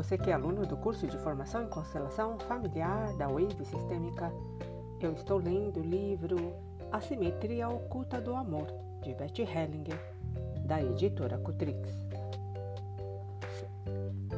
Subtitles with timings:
[0.00, 4.32] Você que é aluno do curso de formação em constelação familiar da Wave Sistêmica,
[4.98, 6.54] eu estou lendo o livro
[6.90, 8.66] A Simetria Oculta do Amor,
[9.02, 10.00] de Betty Hellinger,
[10.64, 11.86] da editora Cutrix.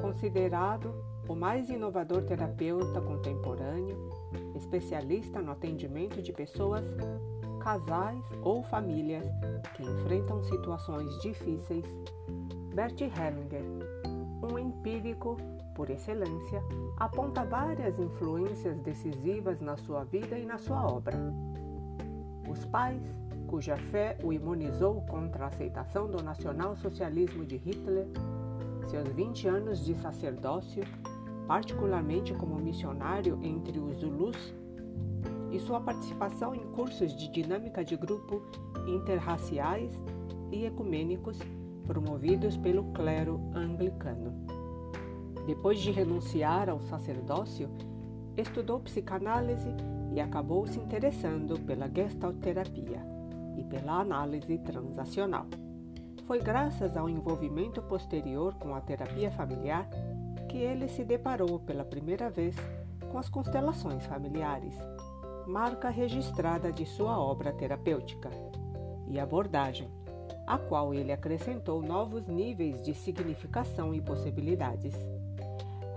[0.01, 0.93] Considerado
[1.29, 4.11] o mais inovador terapeuta contemporâneo,
[4.57, 6.85] especialista no atendimento de pessoas,
[7.61, 9.25] casais ou famílias
[9.77, 11.85] que enfrentam situações difíceis,
[12.75, 13.63] Bert Hellinger,
[14.43, 15.37] um empírico
[15.75, 16.63] por excelência,
[16.97, 21.17] aponta várias influências decisivas na sua vida e na sua obra.
[22.49, 23.03] Os pais,
[23.47, 28.07] cuja fé o imunizou contra a aceitação do nacional-socialismo de Hitler,
[28.89, 30.85] seus 20 anos de sacerdócio
[31.47, 34.55] particularmente como missionário entre os Zulus,
[35.51, 38.43] e sua participação em cursos de dinâmica de grupo
[38.87, 39.93] interraciais
[40.51, 41.39] e ecumênicos
[41.83, 44.33] promovidos pelo clero anglicano.
[45.47, 47.69] Depois de renunciar ao sacerdócio,
[48.37, 49.75] estudou psicanálise
[50.13, 53.05] e acabou se interessando pela gestalterapia
[53.57, 55.47] e pela análise transacional.
[56.27, 59.89] Foi graças ao envolvimento posterior com a terapia familiar
[60.49, 62.57] que ele se deparou pela primeira vez
[63.11, 64.75] com as constelações familiares,
[65.47, 68.31] marca registrada de sua obra terapêutica,
[69.09, 69.91] e abordagem,
[70.47, 74.95] a qual ele acrescentou novos níveis de significação e possibilidades.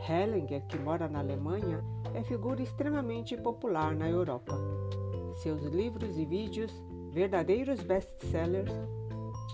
[0.07, 4.53] Hellinger, que mora na Alemanha, é figura extremamente popular na Europa.
[5.41, 6.71] Seus livros e vídeos,
[7.11, 8.71] verdadeiros best-sellers,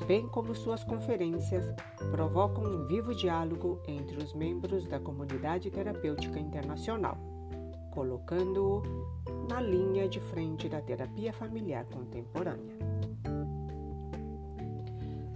[0.05, 1.65] bem como suas conferências,
[2.11, 7.17] provocam um vivo diálogo entre os membros da comunidade terapêutica internacional,
[7.91, 8.81] colocando-o
[9.47, 13.10] na linha de frente da terapia familiar contemporânea.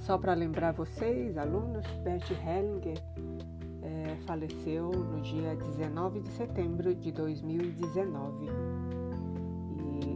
[0.06, 2.95] Só para lembrar vocês, alunos, Bert Hellinger
[3.81, 8.46] é, faleceu no dia 19 de setembro de 2019.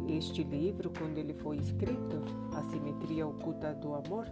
[0.08, 2.22] E este livro, quando ele foi escrito,
[2.54, 4.28] A Simetria Oculta do Amor,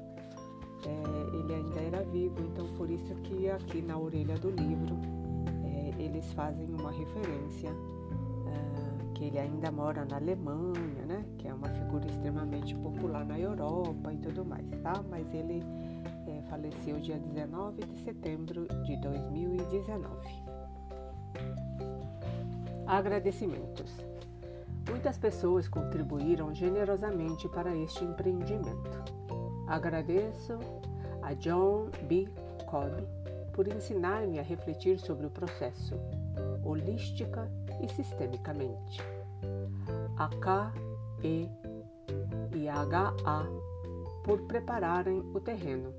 [0.86, 4.96] é, ele ainda era vivo, então por isso que aqui na orelha do livro
[5.66, 7.72] é, eles fazem uma referência
[9.18, 11.26] que ele ainda mora na Alemanha, né?
[11.40, 15.04] Que é uma figura extremamente popular na Europa e tudo mais, tá?
[15.10, 15.64] Mas ele
[16.28, 20.08] é, faleceu dia 19 de setembro de 2019.
[22.86, 23.92] Agradecimentos.
[24.88, 29.04] Muitas pessoas contribuíram generosamente para este empreendimento.
[29.68, 30.60] Agradeço
[31.24, 32.30] a John B.
[32.68, 32.94] Cobb
[33.52, 35.96] por ensinar-me a refletir sobre o processo,
[36.64, 37.50] holística
[37.82, 39.02] e sistemicamente.
[40.18, 40.74] A K,
[41.24, 41.50] E
[42.70, 43.46] A
[44.24, 45.94] por prepararem o terreno.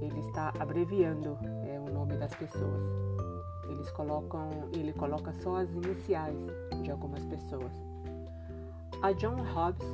[0.00, 2.82] Ele está abreviando é, o nome das pessoas.
[3.68, 6.36] Eles colocam, ele coloca só as iniciais
[6.82, 7.72] de algumas pessoas.
[9.02, 9.86] A John Hobbs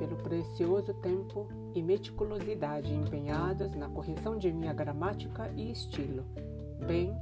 [0.00, 6.24] pelo precioso tempo e meticulosidade empenhados na correção de minha gramática e estilo,
[6.86, 7.14] bem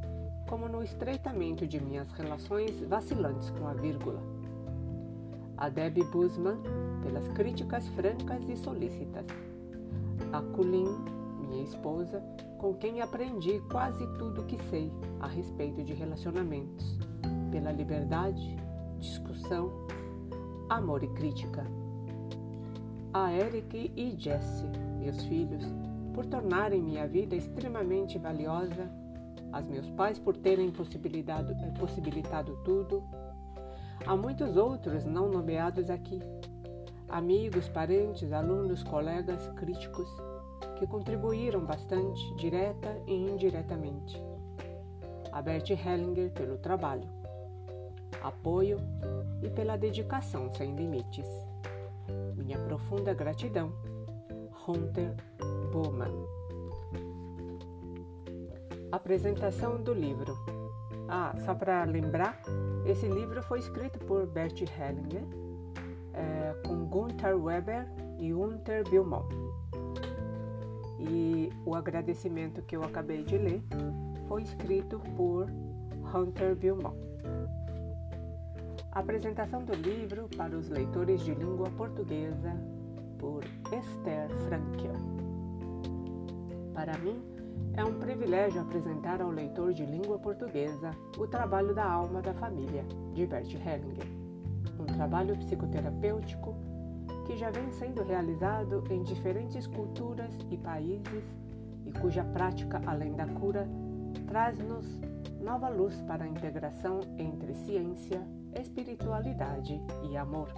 [0.48, 4.20] como no estreitamento de minhas relações vacilantes com a vírgula.
[5.56, 6.58] A Debbie Busman,
[7.02, 9.26] pelas críticas francas e solícitas.
[10.32, 10.88] A Colin,
[11.40, 12.22] minha esposa,
[12.58, 16.98] com quem aprendi quase tudo o que sei a respeito de relacionamentos,
[17.50, 18.56] pela liberdade,
[18.98, 19.70] discussão,
[20.68, 21.64] amor e crítica
[23.12, 24.66] a Eric e Jesse,
[24.98, 25.64] meus filhos,
[26.14, 28.90] por tornarem minha vida extremamente valiosa,
[29.52, 33.02] a meus pais por terem possibilitado, possibilitado tudo,
[34.06, 36.20] a muitos outros não nomeados aqui,
[37.08, 40.08] amigos, parentes, alunos, colegas, críticos,
[40.78, 44.22] que contribuíram bastante, direta e indiretamente.
[45.32, 47.08] A Bert Hellinger pelo trabalho,
[48.22, 48.78] apoio
[49.42, 51.26] e pela dedicação sem limites.
[52.36, 53.72] Minha profunda gratidão.
[54.66, 55.14] Hunter
[55.72, 56.37] Bowman.
[58.90, 60.34] Apresentação do livro.
[61.08, 62.40] Ah, só para lembrar,
[62.86, 65.24] esse livro foi escrito por Bert Hellinger
[66.14, 67.86] é, com Gunther Weber
[68.18, 69.28] e Hunter Billmont.
[70.98, 73.62] E o agradecimento que eu acabei de ler
[74.26, 75.46] foi escrito por
[76.14, 76.96] Hunter Billmont.
[78.92, 82.56] Apresentação do livro para os leitores de língua portuguesa
[83.18, 84.96] por Esther Frankel.
[86.74, 87.37] Para mim,
[87.78, 92.84] é um privilégio apresentar ao leitor de língua portuguesa o trabalho da alma da família,
[93.14, 94.08] de Bert Hellinger.
[94.80, 96.56] Um trabalho psicoterapêutico
[97.24, 101.22] que já vem sendo realizado em diferentes culturas e países
[101.86, 103.68] e cuja prática, além da cura,
[104.26, 104.84] traz-nos
[105.40, 108.20] nova luz para a integração entre ciência,
[108.60, 109.80] espiritualidade
[110.10, 110.52] e amor.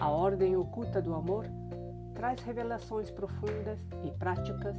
[0.00, 1.44] A ordem oculta do amor
[2.14, 4.74] traz revelações profundas e práticas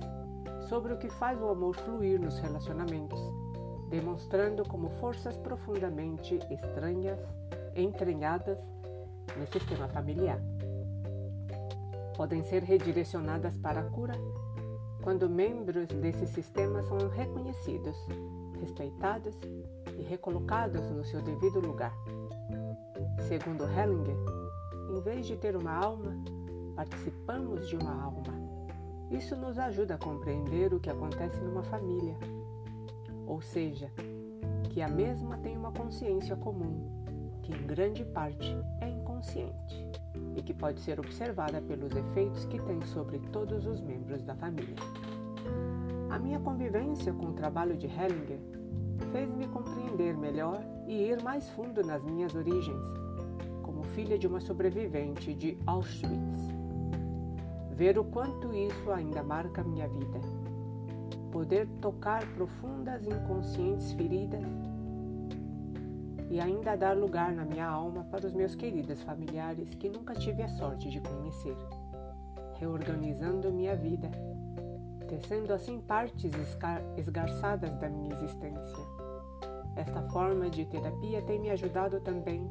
[0.70, 3.20] sobre o que faz o amor fluir nos relacionamentos,
[3.90, 7.20] demonstrando como forças profundamente estranhas,
[7.76, 8.60] entranhadas
[9.36, 10.40] no sistema familiar.
[12.16, 14.14] Podem ser redirecionadas para a cura
[15.02, 17.98] quando membros desse sistema são reconhecidos,
[18.60, 19.36] respeitados
[19.98, 21.94] e recolocados no seu devido lugar.
[23.28, 24.18] Segundo Hellinger,
[24.92, 26.16] em vez de ter uma alma,
[26.76, 28.39] participamos de uma alma.
[29.12, 32.16] Isso nos ajuda a compreender o que acontece numa família,
[33.26, 33.92] ou seja,
[34.70, 36.88] que a mesma tem uma consciência comum,
[37.42, 39.90] que em grande parte é inconsciente
[40.36, 44.76] e que pode ser observada pelos efeitos que tem sobre todos os membros da família.
[46.10, 48.40] A minha convivência com o trabalho de Hellinger
[49.12, 52.84] fez-me compreender melhor e ir mais fundo nas minhas origens,
[53.64, 56.59] como filha de uma sobrevivente de Auschwitz.
[57.80, 60.20] Ver o quanto isso ainda marca minha vida.
[61.32, 64.44] Poder tocar profundas inconscientes feridas
[66.30, 70.44] e ainda dar lugar na minha alma para os meus queridos familiares que nunca tive
[70.44, 71.56] a sorte de conhecer,
[72.56, 74.12] reorganizando minha vida,
[75.08, 76.34] tecendo assim partes
[76.98, 78.84] esgarçadas da minha existência.
[79.78, 82.46] Esta forma de terapia tem me ajudado também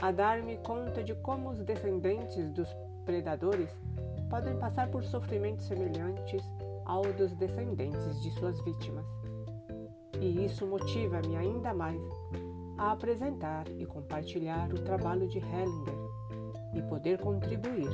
[0.00, 2.68] a dar-me conta de como os descendentes dos
[3.04, 3.76] predadores
[4.28, 6.42] podem passar por sofrimentos semelhantes
[6.84, 9.06] ao dos descendentes de suas vítimas.
[10.20, 12.00] E isso motiva-me ainda mais
[12.76, 15.94] a apresentar e compartilhar o trabalho de Hellinger
[16.74, 17.88] e poder contribuir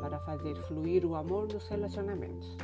[0.00, 2.56] para fazer fluir o amor nos relacionamentos.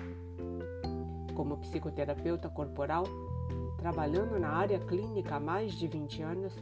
[1.35, 3.05] Como psicoterapeuta corporal,
[3.77, 6.53] trabalhando na área clínica há mais de 20 anos,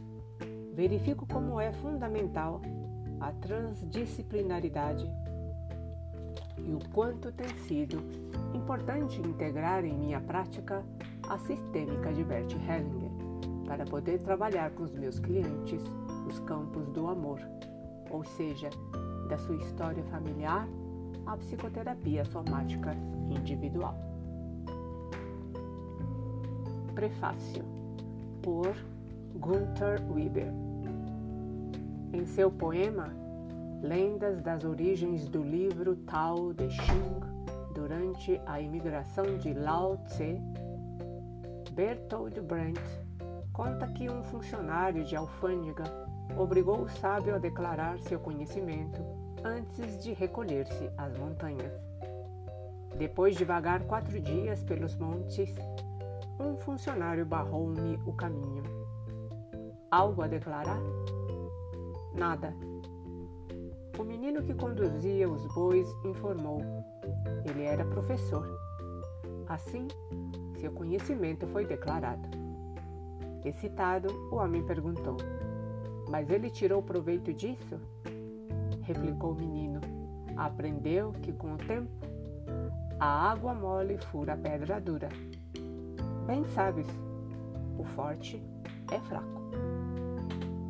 [0.73, 2.61] verifico como é fundamental
[3.19, 5.09] a transdisciplinaridade
[6.67, 7.97] e o quanto tem sido
[8.53, 10.83] importante integrar em minha prática
[11.29, 13.11] a sistêmica de Bert Hellinger
[13.65, 15.81] para poder trabalhar com os meus clientes
[16.27, 17.39] os campos do amor,
[18.09, 18.69] ou seja,
[19.29, 20.67] da sua história familiar
[21.25, 22.95] à psicoterapia somática
[23.29, 23.95] individual.
[26.93, 27.63] Prefácio
[28.41, 28.75] por
[29.35, 30.51] Gunther Weber.
[32.13, 33.13] Em seu poema
[33.81, 37.19] Lendas das Origens do livro Tao Te Ching
[37.75, 40.41] durante a imigração de Lao Tse,
[41.73, 42.81] Bertold Brecht
[43.53, 45.83] conta que um funcionário de alfândega
[46.35, 48.99] obrigou o sábio a declarar seu conhecimento
[49.43, 51.71] antes de recolher-se às montanhas.
[52.97, 55.53] Depois de vagar quatro dias pelos montes,
[56.39, 58.63] um funcionário barrou-me o caminho.
[59.91, 60.79] Algo a declarar?
[62.15, 62.55] Nada.
[63.99, 66.61] O menino que conduzia os bois informou.
[67.49, 68.47] Ele era professor.
[69.47, 69.87] Assim,
[70.59, 72.27] seu conhecimento foi declarado.
[73.43, 75.17] Excitado, o homem perguntou:
[76.09, 77.79] Mas ele tirou proveito disso?
[78.83, 79.81] Replicou o menino:
[80.35, 81.89] Aprendeu que com o tempo
[82.99, 85.09] a água mole fura a pedra dura.
[86.25, 86.87] Bem sabes,
[87.77, 88.43] o forte
[88.91, 89.41] é fraco.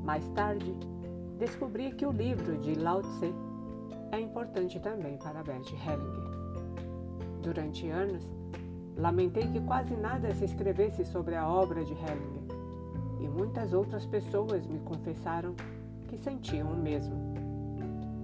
[0.03, 0.73] Mais tarde,
[1.37, 3.33] descobri que o livro de Lao Tse
[4.11, 6.37] é importante também para Bert Hellinger.
[7.41, 8.27] Durante anos,
[8.97, 12.47] lamentei que quase nada se escrevesse sobre a obra de Hellinger
[13.19, 15.55] e muitas outras pessoas me confessaram
[16.07, 17.15] que sentiam o mesmo.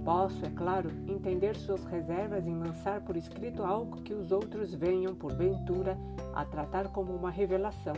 [0.04, 5.16] Posso, é claro, entender suas reservas em lançar por escrito algo que os outros venham,
[5.16, 5.98] porventura,
[6.34, 7.96] a tratar como uma revelação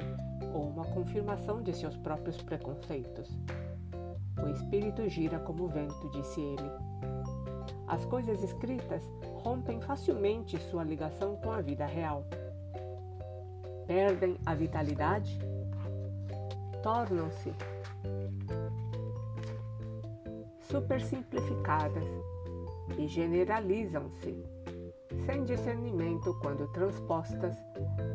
[0.54, 3.36] ou uma confirmação de seus próprios preconceitos.
[4.46, 6.72] O espírito gira como o vento, disse ele.
[7.88, 9.04] As coisas escritas
[9.44, 12.26] rompem facilmente sua ligação com a vida real.
[13.88, 15.40] Perdem a vitalidade
[16.86, 17.52] tornam-se
[20.60, 22.04] supersimplificadas
[22.96, 24.46] e generalizam-se
[25.26, 27.58] sem discernimento quando transpostas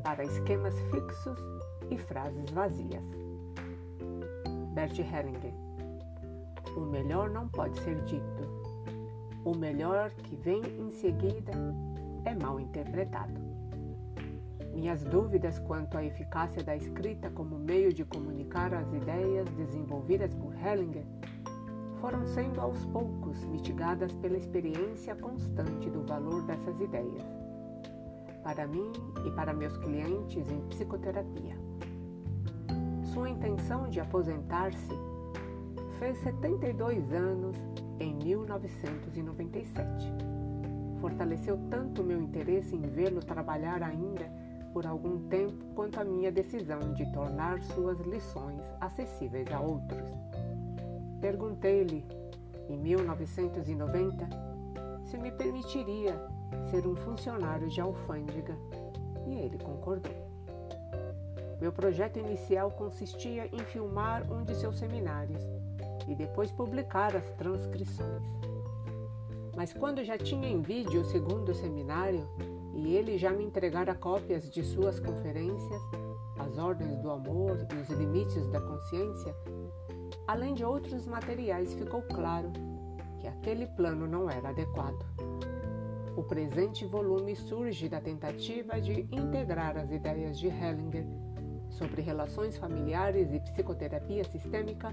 [0.04, 1.36] para esquemas fixos
[1.90, 3.02] e frases vazias.
[4.72, 5.69] Bert Hellinger
[6.76, 8.48] O melhor não pode ser dito.
[9.44, 11.52] O melhor que vem em seguida
[12.24, 13.40] é mal interpretado.
[14.72, 20.54] Minhas dúvidas quanto à eficácia da escrita como meio de comunicar as ideias desenvolvidas por
[20.54, 21.04] Hellinger
[22.00, 27.24] foram sendo aos poucos mitigadas pela experiência constante do valor dessas ideias.
[28.42, 28.90] para mim
[29.26, 31.54] e para meus clientes em psicoterapia.
[33.12, 35.09] Sua intenção de aposentar-se
[36.00, 37.54] fez 72 anos
[38.00, 39.84] em 1997.
[40.98, 44.32] Fortaleceu tanto meu interesse em vê-lo trabalhar ainda
[44.72, 50.08] por algum tempo quanto a minha decisão de tornar suas lições acessíveis a outros.
[51.20, 52.06] Perguntei-lhe,
[52.70, 54.26] em 1990,
[55.04, 56.18] se me permitiria
[56.70, 58.56] ser um funcionário de alfândega
[59.26, 60.30] e ele concordou.
[61.60, 65.59] Meu projeto inicial consistia em filmar um de seus seminários
[66.10, 68.22] e depois publicar as transcrições.
[69.56, 72.28] Mas quando já tinha em vídeo o segundo seminário
[72.74, 75.80] e ele já me entregara cópias de suas conferências,
[76.38, 79.34] As Ordens do Amor e os Limites da Consciência,
[80.26, 82.50] além de outros materiais, ficou claro
[83.20, 85.04] que aquele plano não era adequado.
[86.16, 91.06] O presente volume surge da tentativa de integrar as ideias de Hellinger
[91.70, 94.92] sobre relações familiares e psicoterapia sistêmica,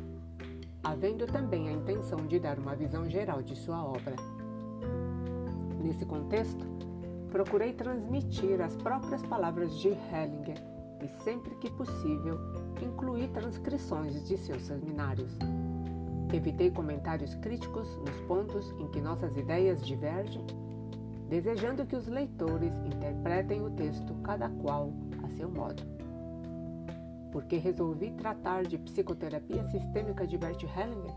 [0.84, 4.16] havendo também a intenção de dar uma visão geral de sua obra.
[5.82, 6.66] Nesse contexto,
[7.32, 10.58] procurei transmitir as próprias palavras de Hellinger
[11.04, 12.40] e, sempre que possível,
[12.82, 15.38] incluir transcrições de seus seminários.
[16.34, 20.46] Evitei comentários críticos nos pontos em que nossas ideias divergem,
[21.30, 24.92] desejando que os leitores interpretem o texto cada qual
[25.24, 25.97] a seu modo.
[27.32, 31.16] Porque resolvi tratar de psicoterapia sistêmica de Bert Hellinger?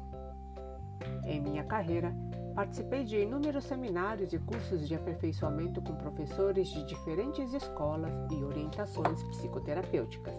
[1.24, 2.14] Em minha carreira,
[2.54, 9.22] Participei de inúmeros seminários e cursos de aperfeiçoamento com professores de diferentes escolas e orientações
[9.22, 10.34] psicoterapêuticas.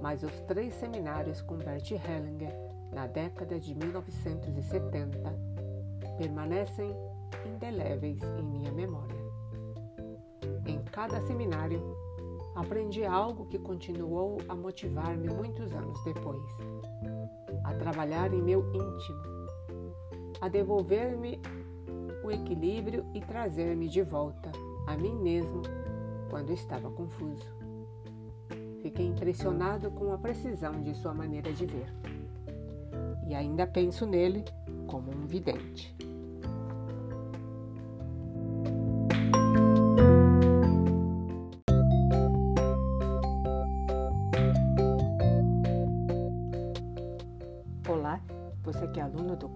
[0.00, 2.54] Mas os três seminários com Bert Hellinger
[2.92, 5.18] na década de 1970
[6.16, 6.96] permanecem
[7.44, 9.18] indeléveis em minha memória.
[10.66, 11.82] Em cada seminário,
[12.58, 16.42] aprendi algo que continuou a motivar-me muitos anos depois,
[17.64, 19.38] a trabalhar em meu íntimo
[20.40, 21.40] a devolver-me
[22.22, 24.50] o equilíbrio e trazer-me de volta
[24.86, 25.62] a mim mesmo
[26.30, 27.46] quando estava confuso.
[28.82, 31.92] Fiquei impressionado com a precisão de sua maneira de ver.
[33.26, 34.44] E ainda penso nele
[34.86, 35.97] como um vidente.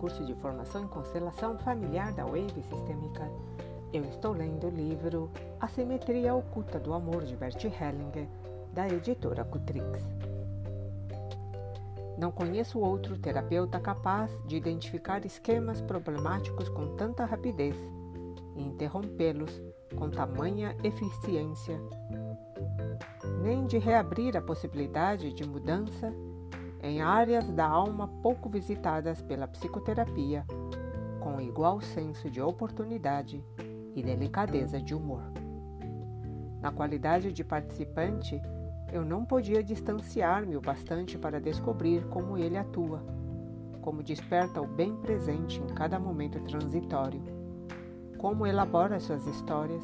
[0.02, 3.30] Curso de formação em constelação familiar da Wave Sistêmica,
[3.92, 5.30] eu estou lendo o livro
[5.61, 8.26] A Simetria Oculta do Amor de Bert Hellinger,
[8.73, 10.02] da editora Cutrix.
[12.18, 17.76] Não conheço outro terapeuta capaz de identificar esquemas problemáticos com tanta rapidez
[18.56, 19.62] e interrompê-los
[19.94, 21.80] com tamanha eficiência,
[23.40, 26.12] nem de reabrir a possibilidade de mudança
[26.83, 30.45] em áreas da alma pouco visitadas pela psicoterapia,
[31.21, 33.45] com igual senso de oportunidade
[33.95, 35.23] e delicadeza de humor.
[36.61, 38.41] Na qualidade de participante,
[38.93, 43.03] eu não podia distanciar-me o bastante para descobrir como ele atua,
[43.81, 47.23] como desperta o bem presente em cada momento transitório,
[48.19, 49.83] como elabora suas histórias,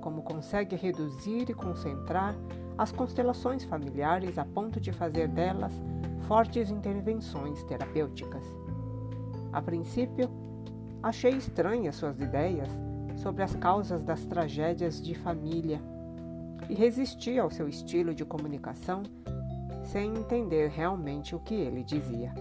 [0.00, 2.34] como consegue reduzir e concentrar
[2.76, 5.72] as constelações familiares a ponto de fazer delas
[6.26, 8.44] fortes intervenções terapêuticas.
[9.52, 10.30] A princípio,
[11.02, 12.68] achei estranhas suas ideias
[13.16, 15.80] sobre as causas das tragédias de família
[16.68, 19.02] e resisti ao seu estilo de comunicação
[19.84, 22.32] sem entender realmente o que ele dizia.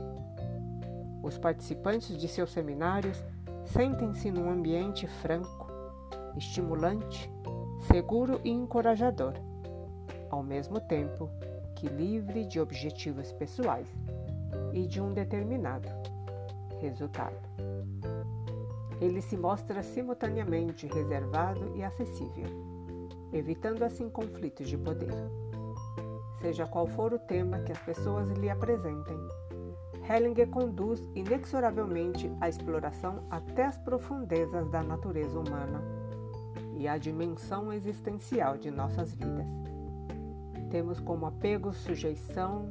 [1.22, 3.24] Os participantes de seus seminários
[3.66, 5.68] sentem-se num ambiente franco,
[6.38, 7.30] estimulante,
[7.92, 9.34] seguro e encorajador,
[10.30, 11.30] ao mesmo tempo
[11.82, 13.88] que livre de objetivos pessoais
[14.72, 15.90] e de um determinado
[16.80, 17.36] resultado.
[19.02, 22.46] Ele se mostra simultaneamente reservado e acessível,
[23.34, 25.12] evitando assim conflitos de poder.
[26.40, 29.18] Seja qual for o tema que as pessoas lhe apresentem,
[30.08, 35.82] Hellinger conduz inexoravelmente a exploração até as profundezas da natureza humana
[36.78, 39.71] e a dimensão existencial de nossas vidas.
[40.72, 42.70] Temos como apego sujeição,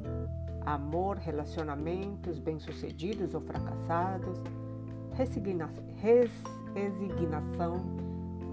[0.65, 4.41] amor, relacionamentos bem-sucedidos ou fracassados,
[5.13, 5.69] resigna
[6.73, 7.77] resignação,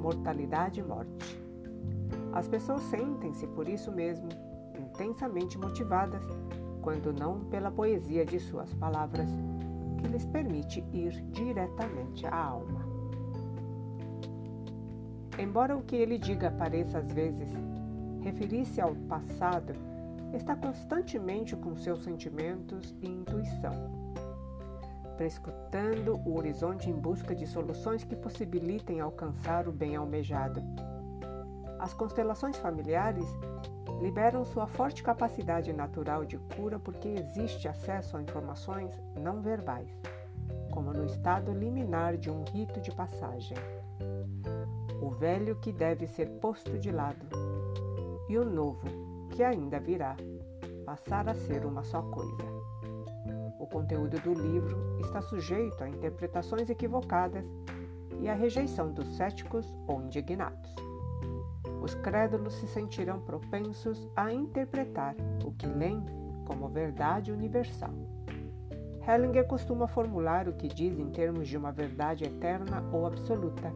[0.02, 1.40] mortalidade e morte.
[2.34, 4.28] As pessoas sentem-se por isso mesmo
[4.78, 6.22] intensamente motivadas,
[6.82, 9.30] quando não pela poesia de suas palavras,
[9.98, 12.86] que lhes permite ir diretamente à alma.
[15.38, 17.48] embora o que ele diga pareça às vezes
[18.20, 19.74] referir-se ao passado,
[20.32, 23.72] está constantemente com seus sentimentos e intuição,
[25.16, 30.62] prescrutando o horizonte em busca de soluções que possibilitem alcançar o bem almejado.
[31.78, 33.26] As constelações familiares
[34.02, 39.88] liberam sua forte capacidade natural de cura porque existe acesso a informações não verbais,
[40.70, 43.56] como no estado liminar de um rito de passagem.
[45.00, 47.26] O velho que deve ser posto de lado
[48.28, 48.86] e o novo
[49.30, 50.16] que ainda virá
[50.84, 52.44] passar a ser uma só coisa.
[53.58, 57.44] O conteúdo do livro está sujeito a interpretações equivocadas
[58.20, 60.74] e à rejeição dos céticos ou indignados.
[61.82, 66.04] Os crédulos se sentirão propensos a interpretar o que leem
[66.46, 67.92] como verdade universal.
[69.06, 73.72] Hellinger costuma formular o que diz em termos de uma verdade eterna ou absoluta,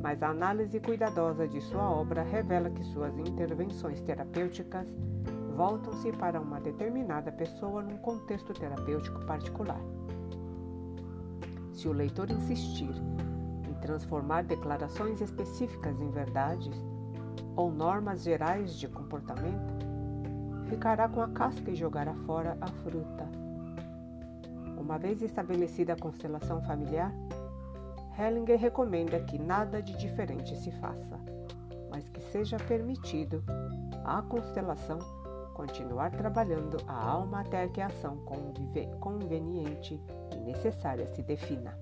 [0.00, 4.86] mas a análise cuidadosa de sua obra revela que suas intervenções terapêuticas
[5.56, 9.80] voltam-se para uma determinada pessoa num contexto terapêutico particular.
[11.72, 12.94] Se o leitor insistir
[13.68, 16.74] em transformar declarações específicas em verdades
[17.56, 19.74] ou normas gerais de comportamento,
[20.68, 23.28] ficará com a casca e jogará fora a fruta.
[24.78, 27.12] Uma vez estabelecida a constelação familiar,
[28.18, 31.20] Hellinger recomenda que nada de diferente se faça,
[31.88, 33.44] mas que seja permitido
[34.04, 34.98] à constelação
[35.54, 38.18] continuar trabalhando a alma até que a ação
[39.00, 40.00] conveniente
[40.32, 41.78] e necessária se defina.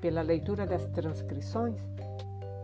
[0.00, 1.80] Pela leitura das transcrições,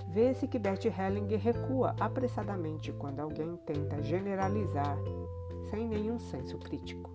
[0.08, 4.96] vê-se que Bert Hellinger recua apressadamente quando alguém tenta generalizar
[5.70, 7.11] sem nenhum senso crítico.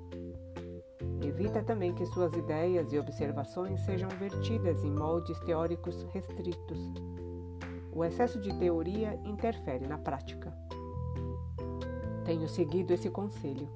[1.21, 6.79] Evita também que suas ideias e observações sejam vertidas em moldes teóricos restritos.
[7.91, 10.53] O excesso de teoria interfere na prática.
[12.25, 13.69] Tenho seguido esse conselho.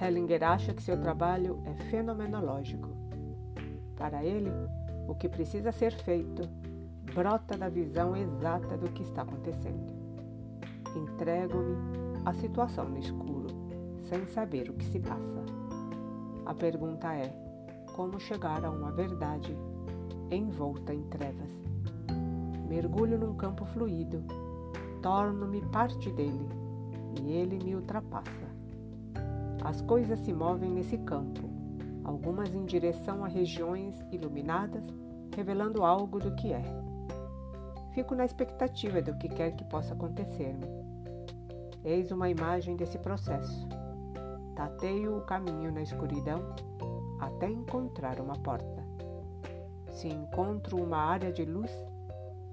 [0.00, 2.88] Hellinger acha que seu trabalho é fenomenológico.
[3.96, 4.50] Para ele,
[5.06, 6.48] o que precisa ser feito
[7.14, 9.92] brota da visão exata do que está acontecendo.
[10.96, 11.76] Entrego-me
[12.24, 13.48] à situação no escuro,
[14.02, 15.61] sem saber o que se passa.
[16.52, 17.34] A pergunta é:
[17.96, 19.56] como chegar a uma verdade
[20.30, 21.50] envolta em trevas?
[22.68, 24.22] Mergulho num campo fluido,
[25.00, 26.46] torno-me parte dele
[27.22, 28.46] e ele me ultrapassa.
[29.64, 31.40] As coisas se movem nesse campo,
[32.04, 34.84] algumas em direção a regiões iluminadas,
[35.34, 36.62] revelando algo do que é.
[37.94, 40.66] Fico na expectativa do que quer que possa acontecer-me.
[41.82, 43.66] Eis uma imagem desse processo
[44.62, 46.54] Tateio o caminho na escuridão
[47.18, 48.86] até encontrar uma porta.
[49.90, 51.68] Se encontro uma área de luz,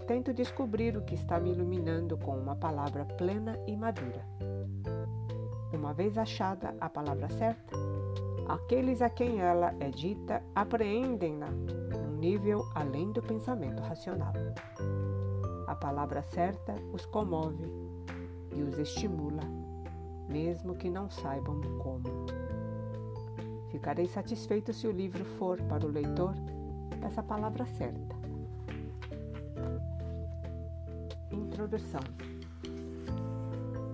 [0.07, 4.25] tento descobrir o que está me iluminando com uma palavra plena e madura.
[5.71, 7.77] Uma vez achada a palavra certa,
[8.47, 14.33] aqueles a quem ela é dita apreendem-na num nível além do pensamento racional.
[15.67, 17.71] A palavra certa os comove
[18.55, 19.58] e os estimula
[20.29, 22.03] mesmo que não saibam como.
[23.71, 26.33] Ficarei satisfeito se o livro for para o leitor
[27.01, 28.15] essa palavra certa.
[31.31, 32.01] Introdução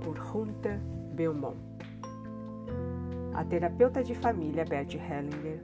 [0.03, 0.79] por Hunter
[1.13, 1.57] Belmont.
[3.33, 5.61] A terapeuta de família Bert Hellinger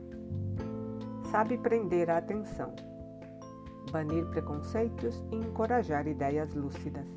[1.32, 2.74] sabe prender a atenção,
[3.92, 7.08] banir preconceitos e encorajar ideias lúcidas.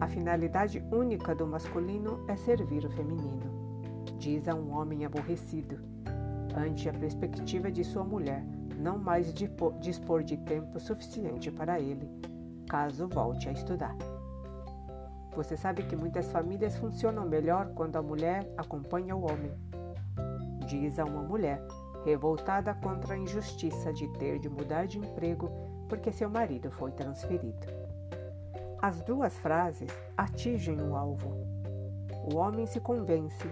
[0.00, 5.76] A finalidade única do masculino é servir o feminino, diz a um homem aborrecido,
[6.56, 8.44] ante a perspectiva de sua mulher
[8.78, 12.08] não mais dispor de tempo suficiente para ele,
[12.68, 13.96] caso volte a estudar.
[15.34, 19.52] Você sabe que muitas famílias funcionam melhor quando a mulher acompanha o homem,
[20.68, 21.60] diz a uma mulher
[22.04, 25.50] revoltada contra a injustiça de ter de mudar de emprego
[25.88, 27.87] porque seu marido foi transferido.
[28.80, 31.36] As duas frases atingem o alvo.
[32.32, 33.48] O homem se convence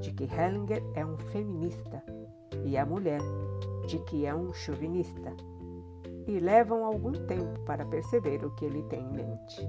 [0.00, 2.02] de que Hellinger é um feminista
[2.64, 3.20] e a mulher
[3.86, 5.34] de que é um chauvinista,
[6.26, 9.68] e levam algum tempo para perceber o que ele tem em mente.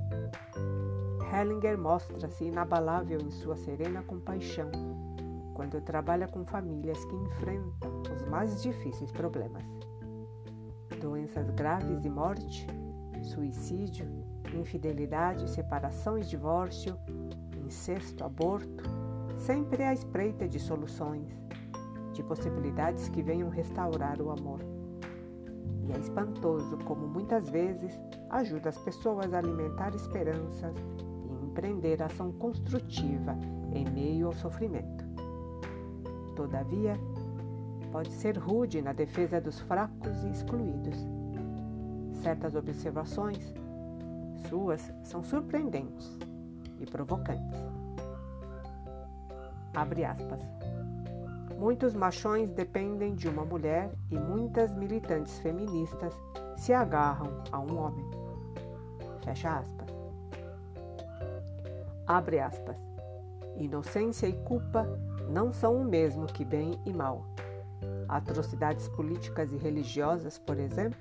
[1.34, 4.70] Hellinger mostra-se inabalável em sua serena compaixão
[5.54, 9.64] quando trabalha com famílias que enfrentam os mais difíceis problemas.
[11.00, 12.68] Doenças graves e morte,
[13.24, 14.06] suicídio,
[14.58, 16.98] infidelidade, separação e divórcio,
[17.66, 18.84] incesto, aborto,
[19.38, 21.28] sempre à espreita de soluções,
[22.14, 24.60] de possibilidades que venham restaurar o amor.
[25.88, 30.76] E é espantoso como muitas vezes ajuda as pessoas a alimentar esperanças
[31.26, 33.38] e empreender ação construtiva
[33.74, 35.04] em meio ao sofrimento.
[36.36, 37.00] Todavia,
[37.92, 40.98] pode ser rude na defesa dos fracos e excluídos.
[42.22, 43.54] Certas observações
[44.48, 46.18] suas são surpreendentes
[46.80, 47.60] e provocantes.
[49.74, 50.42] Abre aspas.
[51.58, 56.14] Muitos machões dependem de uma mulher e muitas militantes feministas
[56.58, 58.10] se agarram a um homem.
[59.24, 59.88] Fecha aspas.
[62.08, 62.76] Abre aspas.
[63.58, 64.88] Inocência e culpa
[65.30, 67.24] não são o mesmo que bem e mal.
[68.10, 71.00] Atrocidades políticas e religiosas, por exemplo,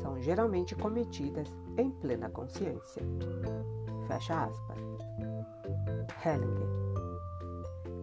[0.00, 3.02] são geralmente cometidas em plena consciência.
[4.06, 4.78] Fecha aspas.
[6.24, 6.68] Hellinger.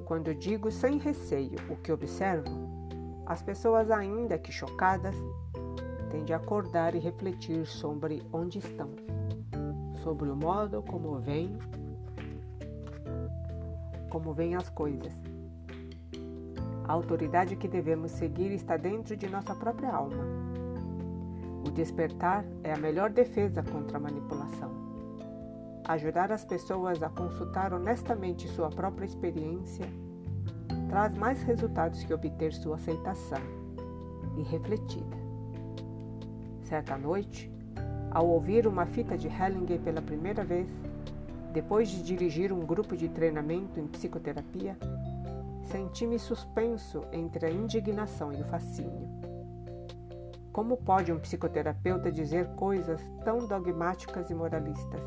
[0.06, 2.50] Quando digo sem receio o que observo,
[3.26, 5.16] as pessoas, ainda que chocadas,
[6.10, 8.90] têm de acordar e refletir sobre onde estão,
[10.04, 11.56] sobre o modo como vêm,
[14.10, 15.14] como vêm as coisas.
[16.88, 20.49] A autoridade que devemos seguir está dentro de nossa própria alma.
[21.80, 24.70] Despertar é a melhor defesa contra a manipulação.
[25.88, 29.86] Ajudar as pessoas a consultar honestamente sua própria experiência
[30.90, 33.40] traz mais resultados que obter sua aceitação
[34.38, 35.16] e refletida.
[36.64, 37.50] Certa noite,
[38.12, 40.68] ao ouvir uma fita de Hellinger pela primeira vez,
[41.54, 44.78] depois de dirigir um grupo de treinamento em psicoterapia,
[45.72, 49.19] senti-me suspenso entre a indignação e o fascínio.
[50.60, 55.00] Como pode um psicoterapeuta dizer coisas tão dogmáticas e moralistas?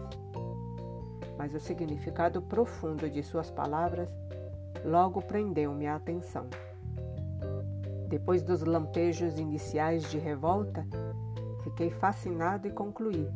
[1.37, 4.09] Mas o significado profundo de suas palavras
[4.83, 6.47] logo prendeu-me a atenção.
[8.09, 10.87] Depois dos lampejos iniciais de revolta,
[11.65, 13.29] fiquei fascinado e concluí: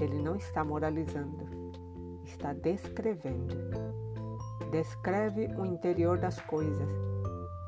[0.00, 1.44] ele não está moralizando,
[2.22, 3.52] está descrevendo.
[4.70, 6.88] Descreve o interior das coisas,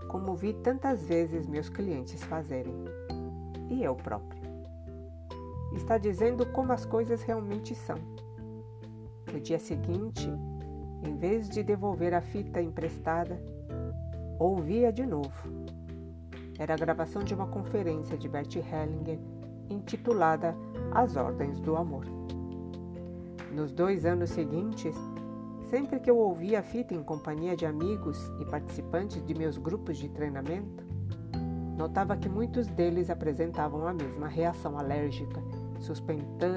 [0.07, 2.85] como vi tantas vezes meus clientes fazerem,
[3.69, 4.41] e eu próprio.
[5.75, 7.99] Está dizendo como as coisas realmente são.
[9.33, 10.29] No dia seguinte,
[11.07, 13.41] em vez de devolver a fita emprestada,
[14.39, 15.31] ouvia de novo.
[16.59, 19.19] Era a gravação de uma conferência de Bert Hellinger
[19.71, 20.57] intitulada
[20.93, 22.05] As Ordens do Amor.
[23.53, 24.95] Nos dois anos seguintes,
[25.71, 29.99] sempre que eu ouvia a fita em companhia de amigos e participantes de meus grupos
[29.99, 30.88] de treinamento,
[31.79, 35.41] notava que muitos deles apresentavam a mesma reação alérgica,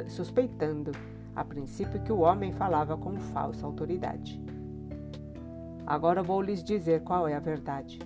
[0.07, 0.91] suspeitando
[1.36, 4.41] a princípio que o homem falava com falsa autoridade.
[5.86, 7.99] Agora vou lhes dizer qual é a verdade.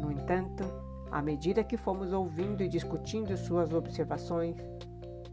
[0.00, 0.62] No entanto,
[1.10, 4.56] à medida que fomos ouvindo e discutindo suas observações,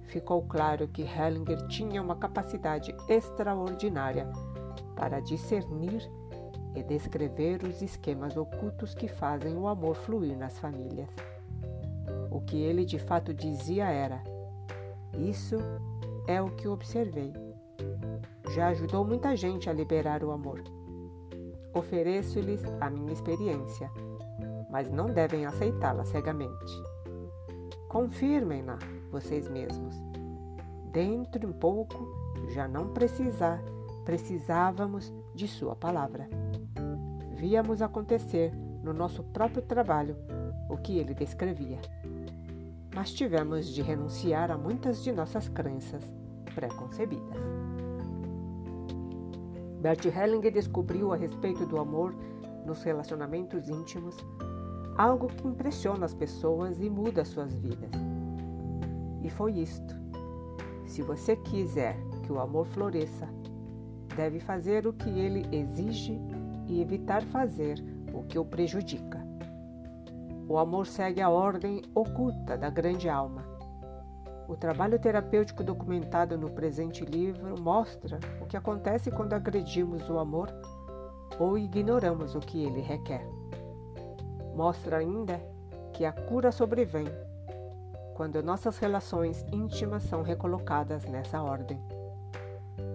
[0.07, 4.27] ficou claro que Hellinger tinha uma capacidade extraordinária
[4.95, 6.09] para discernir
[6.75, 11.09] e descrever os esquemas ocultos que fazem o amor fluir nas famílias.
[12.31, 14.21] O que ele de fato dizia era:
[15.13, 15.57] Isso
[16.27, 17.33] é o que observei.
[18.53, 20.63] Já ajudou muita gente a liberar o amor.
[21.73, 23.89] Ofereço-lhes a minha experiência,
[24.69, 26.83] mas não devem aceitá-la cegamente.
[27.87, 28.77] Confirmem-na
[29.11, 29.95] vocês mesmos.
[30.91, 32.07] Dentro de um pouco,
[32.49, 33.63] já não precisar,
[34.05, 36.42] precisávamos de sua palavra.
[37.43, 40.15] Víamos acontecer no nosso próprio trabalho
[40.69, 41.77] o que ele descrevia
[42.95, 46.03] mas tivemos de renunciar a muitas de nossas crenças
[46.55, 47.37] preconcebidas.
[49.81, 52.15] Bert Hellinger descobriu a respeito do amor
[52.65, 54.15] nos relacionamentos íntimos
[54.97, 57.91] algo que impressiona as pessoas e muda suas vidas.
[59.21, 59.93] E foi isto.
[60.85, 63.27] Se você quiser que o amor floresça,
[64.15, 66.21] deve fazer o que ele exige
[66.67, 69.21] e evitar fazer o que o prejudica.
[70.47, 73.43] O amor segue a ordem oculta da grande alma.
[74.47, 80.49] O trabalho terapêutico documentado no presente livro mostra o que acontece quando agredimos o amor
[81.39, 83.25] ou ignoramos o que ele requer.
[84.53, 85.41] Mostra ainda
[85.93, 87.07] que a cura sobrevém
[88.13, 91.81] quando nossas relações íntimas são recolocadas nessa ordem.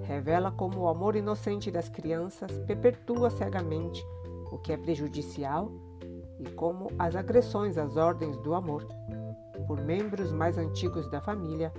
[0.02, 4.04] Revela como o amor inocente das crianças perpetua cegamente
[4.50, 5.70] o que é prejudicial
[6.38, 8.86] e como as agressões às ordens do amor
[9.66, 11.72] por membros mais antigos da família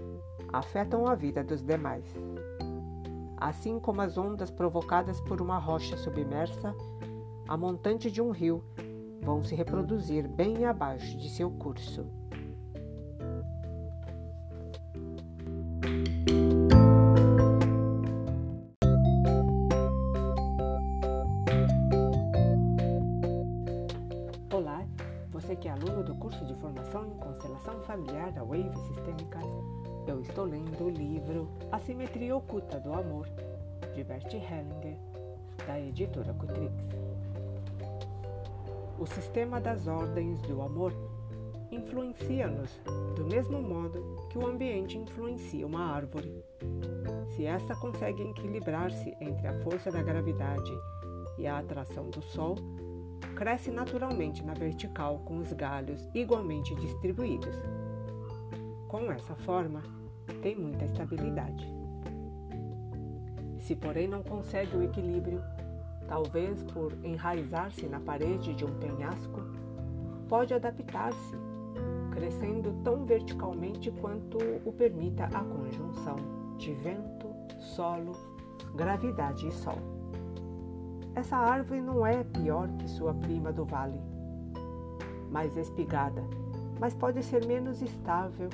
[0.53, 2.05] afetam a vida dos demais.
[3.35, 6.75] Assim como as ondas provocadas por uma rocha submersa,
[7.47, 8.63] a montante de um rio
[9.21, 12.05] vão se reproduzir bem abaixo de seu curso.
[30.19, 33.25] Eu estou lendo o livro A Simetria Oculta do Amor,
[33.95, 34.97] de Bert Hellinger,
[35.65, 36.73] da editora Cutrix.
[38.99, 40.91] O sistema das ordens do amor
[41.71, 42.82] influencia-nos
[43.15, 46.43] do mesmo modo que o ambiente influencia uma árvore.
[47.34, 50.71] Se esta consegue equilibrar-se entre a força da gravidade
[51.38, 52.58] e a atração do Sol,
[53.38, 57.55] cresce naturalmente na vertical com os galhos igualmente distribuídos.
[58.89, 59.98] Com essa forma,
[60.35, 61.71] tem muita estabilidade.
[63.59, 65.41] Se, porém, não consegue o equilíbrio,
[66.07, 69.41] talvez por enraizar-se na parede de um penhasco,
[70.27, 71.35] pode adaptar-se,
[72.11, 76.15] crescendo tão verticalmente quanto o permita a conjunção
[76.57, 77.27] de vento,
[77.59, 78.13] solo,
[78.75, 79.77] gravidade e sol.
[81.15, 83.99] Essa árvore não é pior que sua prima do vale,
[85.29, 86.23] mais espigada,
[86.79, 88.49] mas pode ser menos estável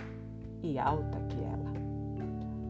[0.64, 1.65] e alta que ela.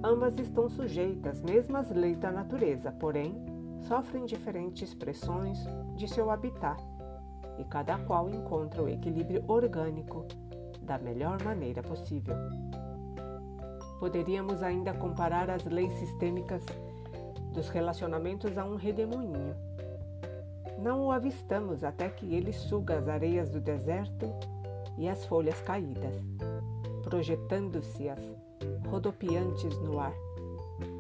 [0.06, 3.44] Ambas estão sujeitas às mesmas leis da natureza, porém,
[3.88, 5.58] sofrem diferentes pressões
[5.96, 6.80] de seu habitat
[7.58, 10.28] e cada qual encontra o equilíbrio orgânico
[10.84, 12.36] da melhor maneira possível.
[14.00, 16.64] Poderíamos ainda comparar as leis sistêmicas
[17.52, 19.56] dos relacionamentos a um redemoinho.
[20.78, 24.32] Não o avistamos até que ele suga as areias do deserto
[25.00, 26.14] e as folhas caídas,
[27.04, 28.45] projetando-se-as
[28.88, 30.14] rodopiantes no ar.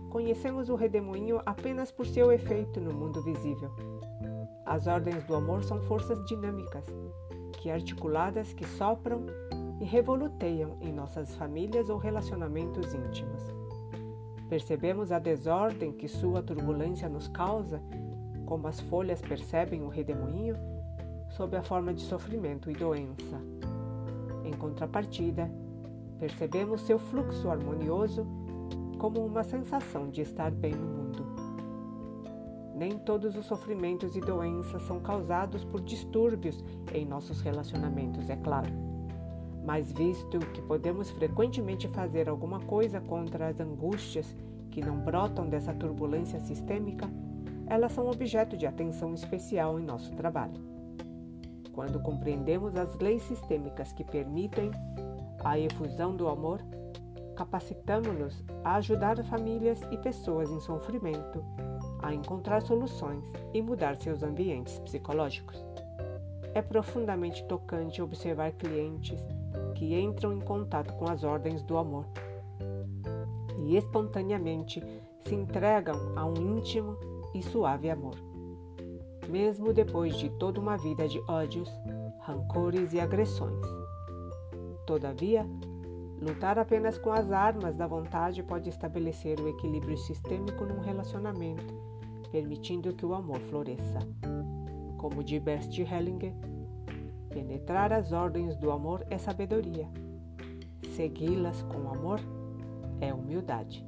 [0.09, 3.69] Conhecemos o redemoinho apenas por seu efeito no mundo visível.
[4.65, 6.85] As ordens do amor são forças dinâmicas,
[7.53, 9.25] que articuladas que sopram
[9.79, 13.43] e revoluteiam em nossas famílias ou relacionamentos íntimos.
[14.47, 17.81] Percebemos a desordem que sua turbulência nos causa,
[18.45, 20.55] como as folhas percebem o redemoinho,
[21.29, 23.41] sob a forma de sofrimento e doença.
[24.43, 25.51] Em contrapartida,
[26.19, 28.25] percebemos seu fluxo harmonioso
[28.97, 31.25] como uma sensação de estar bem no mundo.
[32.75, 38.69] Nem todos os sofrimentos e doenças são causados por distúrbios em nossos relacionamentos, é claro.
[39.65, 44.35] Mas visto que podemos frequentemente fazer alguma coisa contra as angústias
[44.69, 47.09] que não brotam dessa turbulência sistêmica,
[47.67, 50.61] elas são objeto de atenção especial em nosso trabalho.
[51.71, 54.69] Quando compreendemos as leis sistêmicas que permitem
[55.45, 56.59] a efusão do amor,
[57.35, 61.43] capacitamos-nos a ajudar famílias e pessoas em sofrimento
[62.01, 65.63] a encontrar soluções e mudar seus ambientes psicológicos.
[66.55, 69.23] É profundamente tocante observar clientes
[69.75, 72.05] que entram em contato com as ordens do amor
[73.59, 74.81] e espontaneamente
[75.27, 76.97] se entregam a um íntimo
[77.35, 78.15] e suave amor.
[79.29, 81.69] Mesmo depois de toda uma vida de ódios,
[82.21, 83.84] rancores e agressões.
[84.85, 85.43] Todavia,
[86.21, 91.73] lutar apenas com as armas da vontade pode estabelecer o equilíbrio sistêmico num relacionamento,
[92.31, 93.99] permitindo que o amor floresça.
[94.97, 96.33] Como diz Bert Hellinger,
[97.29, 99.89] penetrar as ordens do amor é sabedoria.
[100.95, 102.19] Segui-las com amor
[103.01, 103.83] é humildade.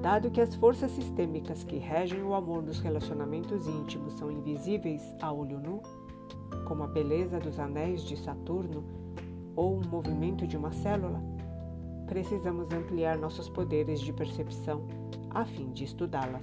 [0.00, 5.32] Dado que as forças sistêmicas que regem o amor nos relacionamentos íntimos são invisíveis a
[5.32, 5.82] olho nu,
[6.66, 9.00] como a beleza dos anéis de Saturno
[9.56, 11.20] ou um movimento de uma célula,
[12.06, 14.82] precisamos ampliar nossos poderes de percepção
[15.30, 16.42] a fim de estudá-las.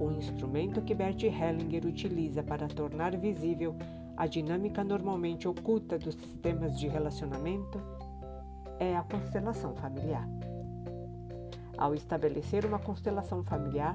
[0.00, 3.74] O instrumento que Bert Hellinger utiliza para tornar visível
[4.16, 7.80] a dinâmica normalmente oculta dos sistemas de relacionamento
[8.78, 10.28] é a constelação familiar.
[11.76, 13.94] Ao estabelecer uma constelação familiar,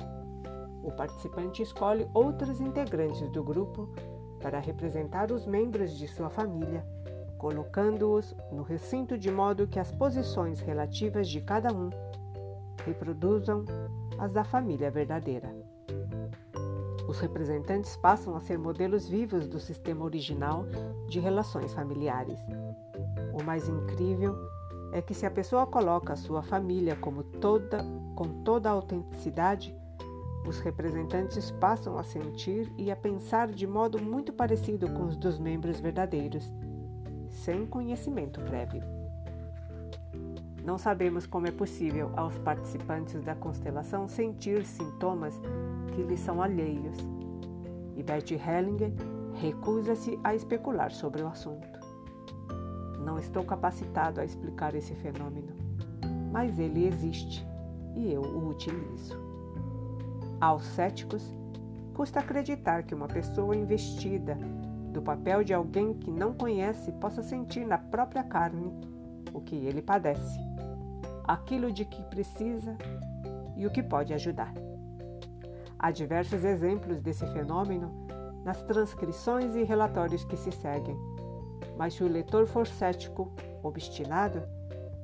[0.83, 3.89] o participante escolhe outros integrantes do grupo
[4.41, 6.85] para representar os membros de sua família
[7.43, 11.89] colocando-os no recinto de modo que as posições relativas de cada um
[12.85, 13.65] reproduzam
[14.17, 15.53] as da família verdadeira.
[17.05, 20.63] Os representantes passam a ser modelos vivos do sistema original
[21.09, 22.39] de relações familiares.
[23.37, 24.33] O mais incrível
[24.93, 27.83] é que se a pessoa coloca a sua família como toda,
[28.15, 29.75] com toda a autenticidade,
[30.47, 35.37] os representantes passam a sentir e a pensar de modo muito parecido com os dos
[35.37, 36.49] membros verdadeiros
[37.33, 38.81] sem conhecimento prévio.
[40.63, 45.37] Não sabemos como é possível aos participantes da constelação sentir sintomas
[45.93, 46.97] que lhes são alheios,
[47.97, 48.93] e Bert Hellinger
[49.33, 51.67] recusa-se a especular sobre o assunto.
[53.03, 55.51] Não estou capacitado a explicar esse fenômeno,
[56.31, 57.45] mas ele existe
[57.95, 59.17] e eu o utilizo.
[60.39, 61.23] Aos céticos,
[61.93, 64.37] custa acreditar que uma pessoa investida
[64.93, 68.71] do papel de alguém que não conhece possa sentir na própria carne
[69.33, 70.39] o que ele padece,
[71.23, 72.77] aquilo de que precisa
[73.57, 74.53] e o que pode ajudar.
[75.77, 77.91] Há diversos exemplos desse fenômeno
[78.45, 80.95] nas transcrições e relatórios que se seguem,
[81.77, 84.43] mas se o leitor for cético, obstinado,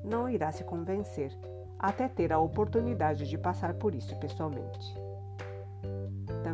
[0.04, 1.36] não irá se convencer
[1.78, 5.09] até ter a oportunidade de passar por isso pessoalmente.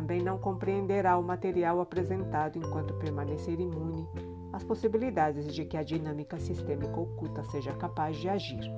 [0.06, 4.08] Também não compreenderá o material apresentado enquanto permanecer imune
[4.52, 8.72] às possibilidades de que a dinâmica sistêmica oculta seja capaz de agir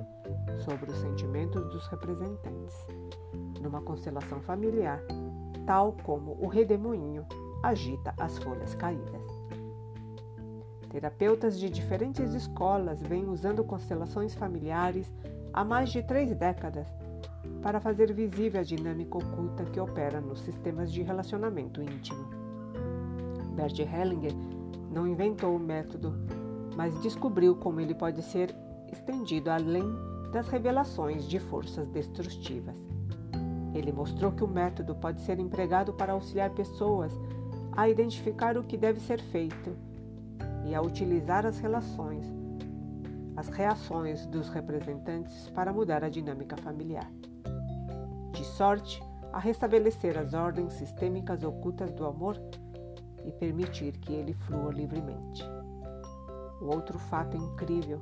[0.65, 2.73] sobre os sentimentos dos representantes,
[3.61, 5.03] numa constelação familiar,
[5.67, 7.23] tal como o redemoinho
[7.61, 9.21] agita as folhas caídas.
[10.89, 15.13] Terapeutas de diferentes escolas vêm usando constelações familiares
[15.53, 16.87] há mais de três décadas
[17.61, 22.25] para fazer visível a dinâmica oculta que opera nos sistemas de relacionamento íntimo.
[23.55, 24.33] Bert Hellinger
[24.91, 26.13] não inventou o método,
[26.75, 28.55] mas descobriu como ele pode ser
[28.91, 29.83] estendido além
[30.31, 32.75] das revelações de forças destrutivas.
[33.73, 37.11] Ele mostrou que o método pode ser empregado para auxiliar pessoas
[37.75, 39.75] a identificar o que deve ser feito
[40.65, 42.25] e a utilizar as relações,
[43.35, 47.09] as reações dos representantes para mudar a dinâmica familiar.
[48.59, 52.35] Sorte a restabelecer as ordens sistêmicas ocultas do amor
[53.25, 55.41] e permitir que ele flua livremente.
[56.59, 58.01] O outro fato incrível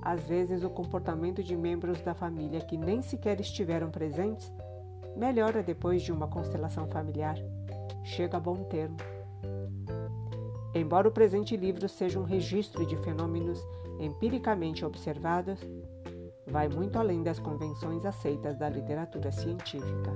[0.00, 4.50] às vezes o comportamento de membros da família que nem sequer estiveram presentes
[5.14, 7.36] melhora depois de uma constelação familiar
[8.02, 8.96] chega a bom termo.
[10.74, 13.60] Embora o presente livro seja um registro de fenômenos
[14.00, 15.60] empiricamente observados,
[16.46, 20.12] vai muito além das convenções aceitas da literatura científica.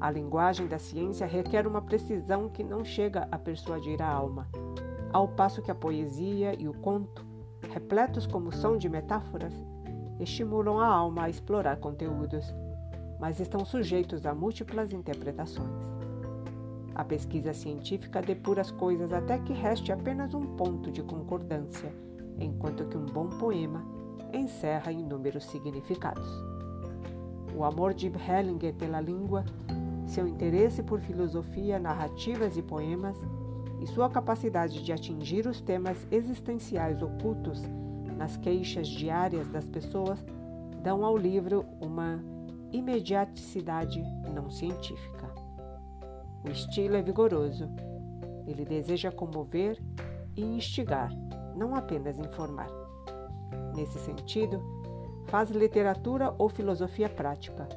[0.00, 4.48] A linguagem da ciência requer uma precisão que não chega a persuadir a alma,
[5.12, 7.26] ao passo que a poesia e o conto,
[7.70, 9.52] repletos como são de metáforas,
[10.18, 12.54] estimulam a alma a explorar conteúdos
[13.20, 15.68] mas estão sujeitos a múltiplas interpretações.
[16.94, 21.92] A pesquisa científica depura as coisas até que reste apenas um ponto de concordância,
[22.40, 23.84] enquanto que um bom poema
[24.32, 26.28] encerra inúmeros significados.
[27.54, 29.44] O amor de Hellinger pela língua,
[30.06, 33.16] seu interesse por filosofia, narrativas e poemas
[33.80, 37.62] e sua capacidade de atingir os temas existenciais ocultos
[38.16, 40.18] nas queixas diárias das pessoas
[40.82, 42.22] dão ao livro uma
[42.72, 44.02] imediaticidade
[44.34, 45.28] não científica.
[46.44, 47.68] O estilo é vigoroso.
[48.46, 49.80] Ele deseja comover
[50.36, 51.10] e instigar,
[51.54, 52.68] não apenas informar.
[53.74, 54.62] Nesse sentido,
[55.26, 57.68] faz literatura ou filosofia prática,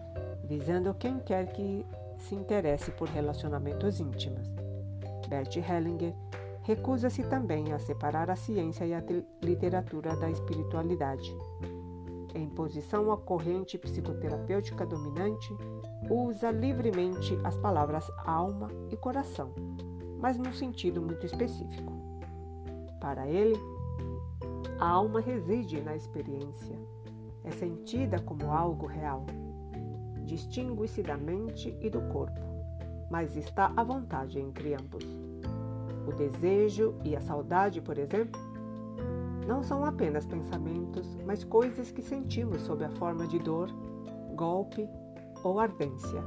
[0.44, 1.86] visando quem quer que
[2.18, 4.48] se interesse por relacionamentos íntimos.
[5.28, 6.14] Bert Hellinger
[6.64, 9.04] recusa-se também a separar a ciência e a
[9.42, 11.36] literatura da espiritualidade
[12.36, 15.56] em posição à corrente psicoterapêutica dominante,
[16.10, 19.54] usa livremente as palavras alma e coração,
[20.20, 22.13] mas num sentido muito específico.
[23.04, 23.60] Para ele,
[24.80, 26.80] a alma reside na experiência,
[27.44, 29.26] é sentida como algo real,
[30.24, 32.40] distingue-se da mente e do corpo,
[33.12, 35.04] mas está à vontade entre ambos.
[36.08, 38.40] O desejo e a saudade, por exemplo,
[39.46, 43.70] não são apenas pensamentos, mas coisas que sentimos sob a forma de dor,
[44.34, 44.88] golpe
[45.44, 46.22] ou ardência.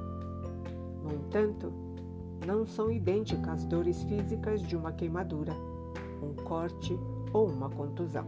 [1.03, 1.73] No entanto,
[2.47, 5.55] não são idênticas às dores físicas de uma queimadura,
[6.27, 6.99] um corte
[7.33, 8.27] ou uma contusão.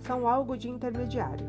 [0.00, 1.46] São algo de intermediário.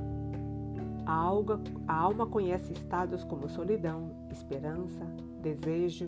[1.05, 5.05] A, alga, a alma conhece estados como solidão, esperança,
[5.41, 6.05] desejo,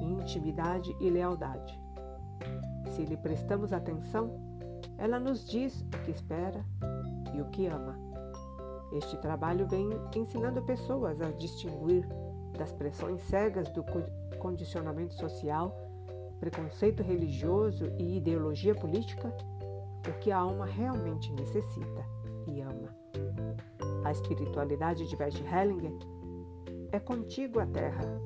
[0.00, 1.80] intimidade e lealdade.
[2.90, 4.30] Se lhe prestamos atenção,
[4.98, 6.64] ela nos diz o que espera
[7.34, 7.98] e o que ama.
[8.92, 12.06] Este trabalho vem ensinando pessoas a distinguir
[12.58, 13.84] das pressões cegas do
[14.38, 15.89] condicionamento social,
[16.40, 19.32] preconceito religioso e ideologia política
[20.08, 22.04] o que a alma realmente necessita
[22.46, 22.96] e ama.
[24.04, 25.92] A espiritualidade de Bert Hellinger
[26.90, 28.20] é contigo a terra,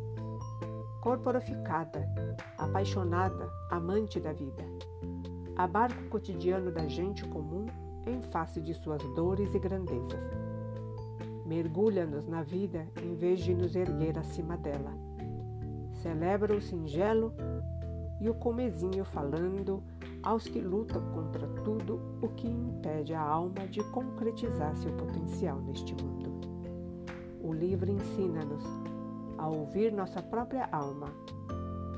[1.02, 2.08] corporificada,
[2.56, 4.64] apaixonada, amante da vida
[5.56, 7.66] abarca o cotidiano da gente comum
[8.06, 10.20] em face de suas dores e grandezas.
[11.46, 14.92] Mergulha-nos na vida em vez de nos erguer acima dela.
[16.02, 17.32] Celebra o singelo
[18.24, 19.82] e o comezinho falando
[20.22, 25.94] aos que lutam contra tudo o que impede a alma de concretizar seu potencial neste
[25.94, 26.32] mundo.
[27.42, 28.64] O livro ensina-nos
[29.36, 31.08] a ouvir nossa própria alma,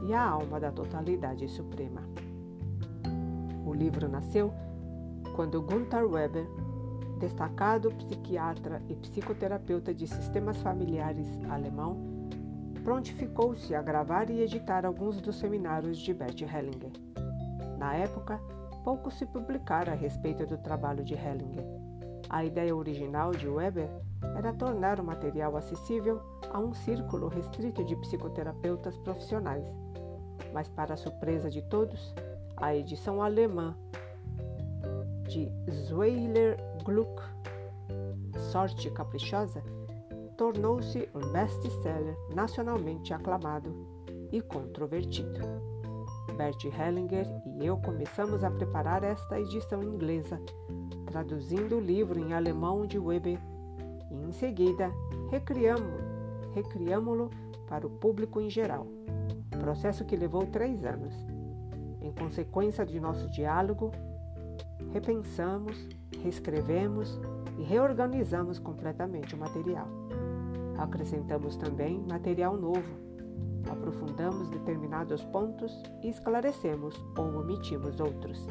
[0.04, 2.02] e a alma da totalidade suprema.
[3.64, 4.52] O livro nasceu
[5.36, 6.48] quando Gunther Weber,
[7.20, 12.15] destacado psiquiatra e psicoterapeuta de sistemas familiares alemão,
[12.86, 16.92] prontificou-se a gravar e editar alguns dos seminários de Bert Hellinger.
[17.76, 18.40] Na época,
[18.84, 21.64] pouco se publicara a respeito do trabalho de Hellinger.
[22.30, 23.88] A ideia original de Weber
[24.36, 26.22] era tornar o material acessível
[26.52, 29.64] a um círculo restrito de psicoterapeutas profissionais.
[30.54, 32.14] Mas, para a surpresa de todos,
[32.56, 33.76] a edição alemã
[35.26, 37.20] de Zweiler Gluck,
[38.52, 39.60] Sorte Caprichosa,
[40.36, 43.72] tornou-se um best-seller nacionalmente aclamado
[44.30, 45.40] e controvertido.
[46.36, 50.38] Bert Hellinger e eu começamos a preparar esta edição inglesa,
[51.06, 53.38] traduzindo o livro em alemão de Weber
[54.10, 54.92] e, em seguida,
[55.30, 57.30] recriamo-lo
[57.66, 58.86] para o público em geral,
[59.58, 61.14] processo que levou três anos.
[62.00, 63.90] Em consequência de nosso diálogo,
[64.92, 65.88] repensamos,
[66.22, 67.18] reescrevemos
[67.58, 70.05] e reorganizamos completamente o material.
[70.78, 73.06] Acrescentamos também material novo,
[73.70, 78.46] aprofundamos determinados pontos e esclarecemos ou omitimos outros.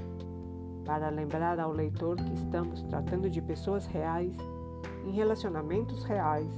[0.86, 4.36] Para lembrar ao leitor que estamos tratando de pessoas reais,
[5.06, 6.50] em relacionamentos reais,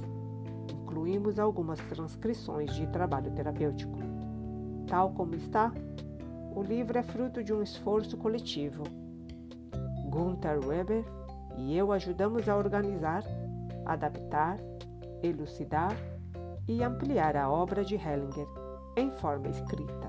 [0.72, 3.98] incluímos algumas transcrições de trabalho terapêutico.
[4.86, 5.72] Tal como está,
[6.54, 8.84] o livro é fruto de um esforço coletivo.
[10.10, 11.04] Gunther Weber
[11.58, 13.22] e eu ajudamos a organizar,
[13.84, 14.58] adaptar,
[15.22, 15.96] elucidar
[16.66, 18.46] e ampliar a obra de Hellinger
[18.96, 20.08] em forma escrita,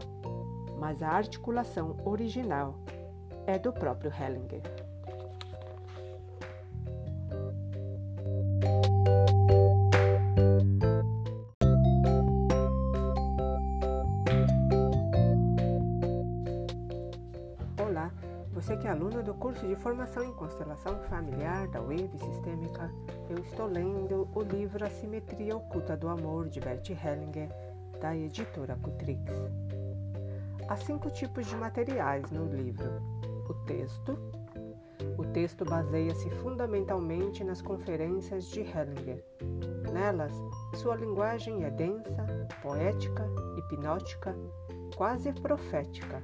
[0.80, 2.76] mas a articulação original
[3.45, 4.89] é do próprio Hellinger.
[19.68, 22.91] De formação em constelação familiar da Wave Sistêmica,
[23.30, 27.49] eu estou lendo o livro A Simetria Oculta do Amor de Bert Hellinger,
[27.99, 29.32] da editora Cutrix.
[30.68, 33.01] Há cinco tipos de materiais no livro:
[33.49, 34.18] o texto.
[35.18, 39.24] O texto baseia-se fundamentalmente nas conferências de Hellinger.
[39.91, 40.34] Nelas,
[40.76, 42.26] sua linguagem é densa,
[42.62, 44.36] poética, hipnótica,
[44.95, 46.24] quase profética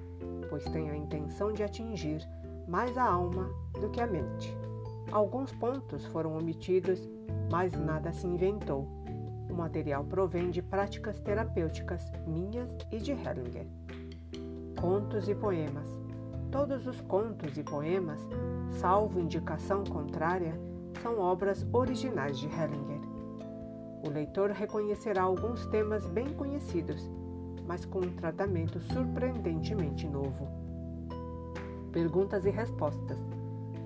[0.49, 2.21] pois tem a intenção de atingir
[2.67, 3.49] mais a alma
[3.79, 4.55] do que a mente.
[5.11, 6.99] Alguns pontos foram omitidos,
[7.51, 8.87] mas nada se inventou.
[9.49, 13.67] O material provém de práticas terapêuticas minhas e de Hellinger.
[14.79, 15.87] Contos e poemas.
[16.51, 18.19] Todos os contos e poemas,
[18.79, 20.59] salvo indicação contrária,
[21.01, 23.01] são obras originais de Hellinger.
[24.05, 27.09] O leitor reconhecerá alguns temas bem conhecidos
[27.67, 30.64] mas com um tratamento surpreendentemente novo.
[31.95, 33.17] Perguntas e respostas.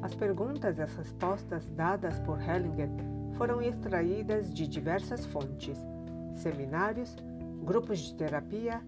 [0.02, 2.90] As perguntas e as respostas dadas por Hellinger
[3.38, 5.78] foram extraídas de diversas fontes:
[6.34, 7.16] seminários,
[7.62, 8.82] grupos de terapia,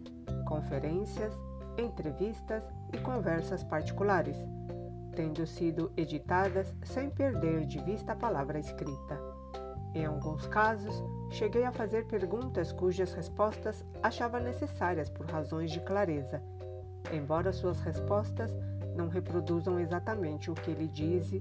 [0.48, 1.40] conferências,
[1.78, 4.38] entrevistas e conversas particulares,
[5.16, 9.20] tendo sido editadas sem perder de vista a palavra escrita.
[9.94, 10.96] Em alguns casos,
[11.30, 16.42] cheguei a fazer perguntas cujas respostas achava necessárias por razões de clareza,
[17.14, 18.52] embora suas respostas
[18.96, 21.32] não reproduzam exatamente o que ele diz,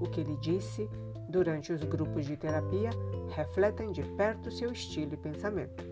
[0.00, 0.88] o que ele disse
[1.28, 2.90] durante os grupos de terapia,
[3.34, 5.84] refletem de perto seu estilo e pensamento.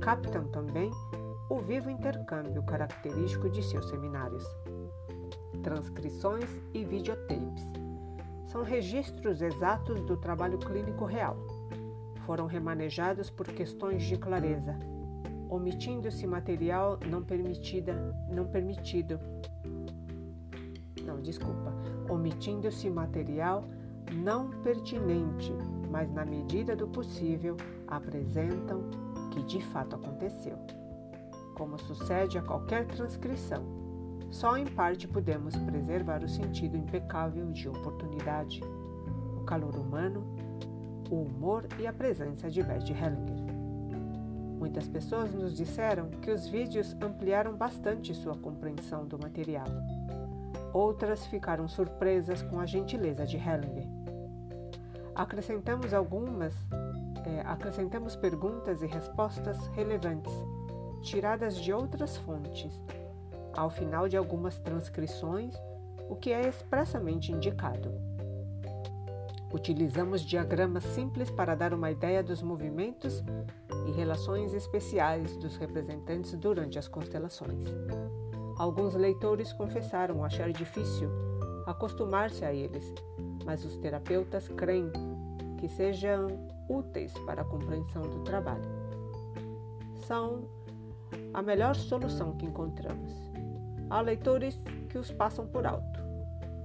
[0.00, 0.90] Captam também
[1.50, 4.44] o vivo intercâmbio característico de seus seminários.
[5.62, 7.66] Transcrições e videotapes
[8.46, 11.36] são registros exatos do trabalho clínico real
[12.24, 14.76] foram remanejados por questões de clareza,
[15.48, 17.94] omitindo-se material não permitida,
[18.28, 19.20] não permitido.
[21.24, 21.74] Desculpa.
[22.08, 23.64] Omitindo-se material
[24.12, 25.52] não pertinente,
[25.90, 27.56] mas na medida do possível
[27.88, 30.56] apresentam o que de fato aconteceu.
[31.56, 33.64] Como sucede a qualquer transcrição,
[34.30, 38.60] só em parte podemos preservar o sentido impecável de oportunidade,
[39.36, 40.22] o calor humano
[41.10, 43.54] o humor e a presença de Bert Hellinger.
[44.58, 49.66] Muitas pessoas nos disseram que os vídeos ampliaram bastante sua compreensão do material.
[50.74, 53.86] Outras ficaram surpresas com a gentileza de Hellinger.
[55.14, 56.52] Acrescentamos algumas,
[57.24, 60.32] é, acrescentamos perguntas e respostas relevantes,
[61.00, 62.82] tiradas de outras fontes,
[63.52, 65.54] ao final de algumas transcrições,
[66.10, 67.94] o que é expressamente indicado.
[69.52, 73.22] Utilizamos diagramas simples para dar uma ideia dos movimentos
[73.86, 77.68] e relações especiais dos representantes durante as constelações.
[78.56, 81.10] Alguns leitores confessaram achar difícil
[81.66, 82.92] acostumar-se a eles,
[83.44, 84.90] mas os terapeutas creem
[85.58, 86.28] que sejam
[86.68, 88.64] úteis para a compreensão do trabalho.
[90.06, 90.44] São
[91.32, 93.12] a melhor solução que encontramos.
[93.90, 96.00] Há leitores que os passam por alto.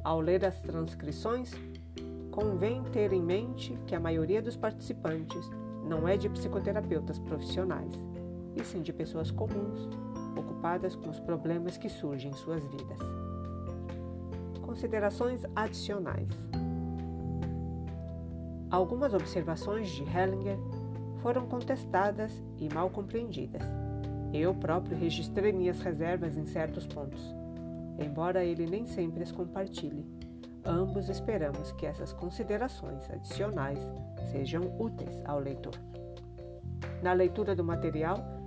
[0.04, 1.54] Ao ler as transcrições,
[2.32, 5.50] convém ter em mente que a maioria dos participantes
[5.84, 7.94] não é de psicoterapeutas profissionais,
[8.56, 9.90] e sim de pessoas comuns,
[10.36, 13.00] ocupadas com os problemas que surgem em suas vidas.
[14.62, 16.30] Considerações adicionais.
[18.70, 20.58] Algumas observações de Hellinger
[21.22, 23.64] foram contestadas e mal compreendidas.
[24.32, 27.22] Eu próprio registrei minhas reservas em certos pontos,
[27.98, 30.06] embora ele nem sempre as compartilhe.
[30.64, 33.80] Ambos esperamos que essas considerações adicionais
[34.32, 35.74] sejam úteis ao leitor.
[37.02, 38.39] Na leitura do material,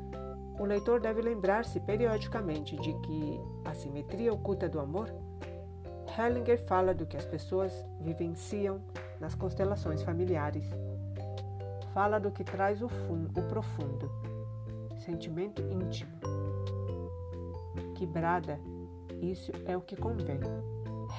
[0.62, 5.12] o leitor deve lembrar-se periodicamente de que a simetria oculta do amor.
[6.16, 8.80] Hellinger fala do que as pessoas vivenciam
[9.18, 10.64] nas constelações familiares.
[11.92, 14.08] Fala do que traz o, fundo, o profundo,
[15.04, 16.12] sentimento íntimo,
[17.96, 18.60] que brada,
[19.20, 20.38] isso é o que convém.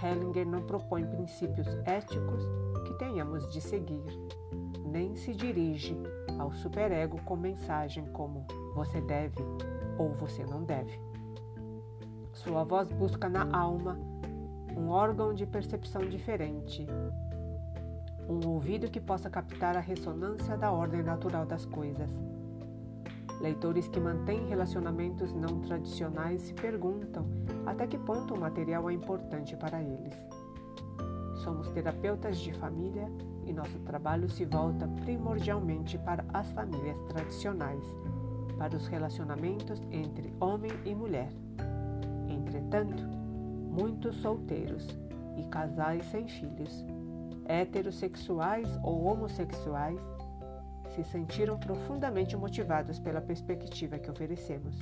[0.01, 2.45] Hellinger não propõe princípios éticos
[2.87, 4.05] que tenhamos de seguir,
[4.85, 6.01] nem se dirige
[6.39, 9.41] ao superego com mensagem como você deve
[9.97, 10.99] ou você não deve.
[12.33, 13.97] Sua voz busca na alma
[14.75, 16.87] um órgão de percepção diferente,
[18.27, 22.09] um ouvido que possa captar a ressonância da ordem natural das coisas.
[23.39, 27.25] Leitores que mantêm relacionamentos não tradicionais se perguntam
[27.65, 30.32] até que ponto o material é importante para eles.
[31.43, 33.11] Somos terapeutas de família
[33.45, 37.83] e nosso trabalho se volta primordialmente para as famílias tradicionais,
[38.57, 41.29] para os relacionamentos entre homem e mulher.
[42.29, 44.87] Entretanto, muitos solteiros
[45.35, 46.85] e casais sem filhos,
[47.45, 49.99] heterossexuais ou homossexuais,
[50.95, 54.79] se sentiram profundamente motivados pela perspectiva que oferecemos.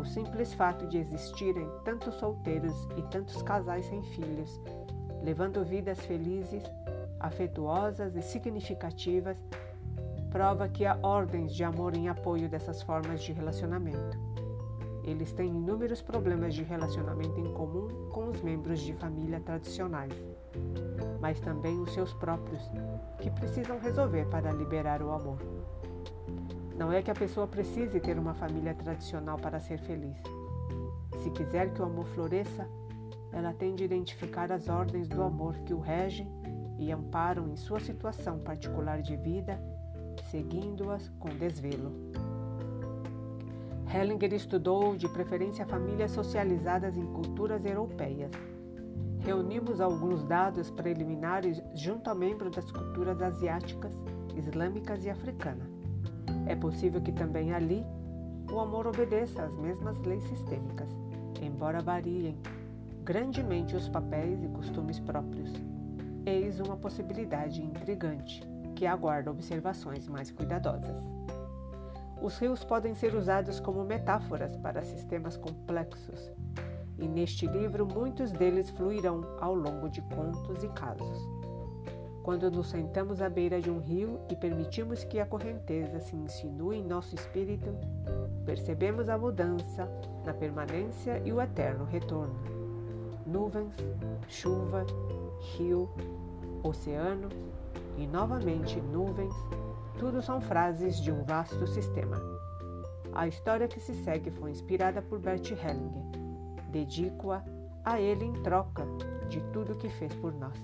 [0.00, 4.60] O simples fato de existirem tantos solteiros e tantos casais sem filhos,
[5.24, 6.62] levando vidas felizes,
[7.18, 9.38] afetuosas e significativas,
[10.30, 14.18] prova que há ordens de amor em apoio dessas formas de relacionamento.
[15.02, 20.12] Eles têm inúmeros problemas de relacionamento em comum com os membros de família tradicionais
[21.24, 22.60] mas também os seus próprios,
[23.18, 25.38] que precisam resolver para liberar o amor.
[26.76, 30.18] Não é que a pessoa precise ter uma família tradicional para ser feliz.
[31.22, 32.68] Se quiser que o amor floresça,
[33.34, 36.26] ela tem de identificar as ordens do amor que o regem
[36.78, 39.60] e amparam em sua situação particular de vida,
[40.30, 41.92] seguindo-as com desvelo.
[43.92, 48.32] Hellinger estudou de preferência famílias socializadas em culturas europeias
[49.24, 53.92] reunimos alguns dados preliminares junto a membros das culturas asiáticas,
[54.36, 55.68] islâmicas e africanas.
[56.46, 57.84] É possível que também ali
[58.52, 60.90] o amor obedeça às mesmas leis sistêmicas,
[61.40, 62.36] embora variem
[63.04, 65.52] grandemente os papéis e costumes próprios.
[66.24, 68.42] Eis uma possibilidade intrigante
[68.74, 70.96] que aguarda observações mais cuidadosas.
[72.22, 76.32] Os rios podem ser usados como metáforas para sistemas complexos
[76.98, 81.28] e neste livro muitos deles fluirão ao longo de contos e casos.
[82.22, 86.78] Quando nos sentamos à beira de um rio e permitimos que a correnteza se insinue
[86.78, 87.76] em nosso espírito,
[88.46, 89.86] percebemos a mudança
[90.24, 92.53] na permanência e o eterno retorno.
[93.26, 93.74] Nuvens,
[94.28, 94.84] chuva,
[95.56, 95.88] rio,
[96.62, 97.28] oceano
[97.96, 99.34] e novamente nuvens,
[99.98, 102.20] tudo são frases de um vasto sistema.
[103.12, 106.24] A história que se segue foi inspirada por Bert Hellinger
[106.74, 107.40] Dedico-a
[107.84, 108.84] a Ele em troca
[109.28, 110.58] de tudo que fez por nós.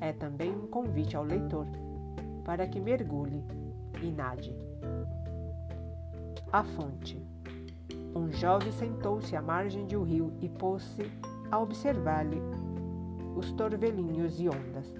[0.00, 1.66] É também um convite ao leitor
[2.46, 3.44] para que mergulhe
[4.02, 4.56] e nade.
[6.50, 7.22] A fonte.
[8.14, 11.02] Um jovem sentou-se à margem de um rio e pôs-se
[11.50, 12.40] a observar-lhe
[13.34, 14.92] os torvelinhos e ondas.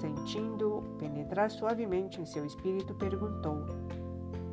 [0.00, 3.64] Sentindo-o penetrar suavemente em seu espírito, perguntou: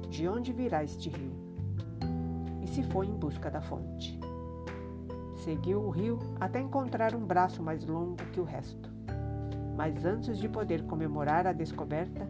[0.09, 1.33] De onde virá este rio?
[2.61, 4.19] E se foi em busca da fonte.
[5.43, 8.89] Seguiu o rio até encontrar um braço mais longo que o resto.
[9.75, 12.25] Mas antes de poder comemorar a descoberta,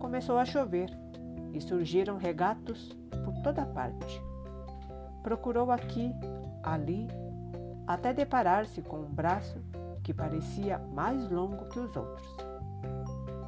[0.00, 0.90] começou a chover
[1.52, 4.20] e surgiram regatos por toda parte.
[5.22, 6.12] Procurou aqui,
[6.64, 7.06] ali,
[7.86, 9.60] até deparar-se com um braço
[10.02, 12.36] que parecia mais longo que os outros.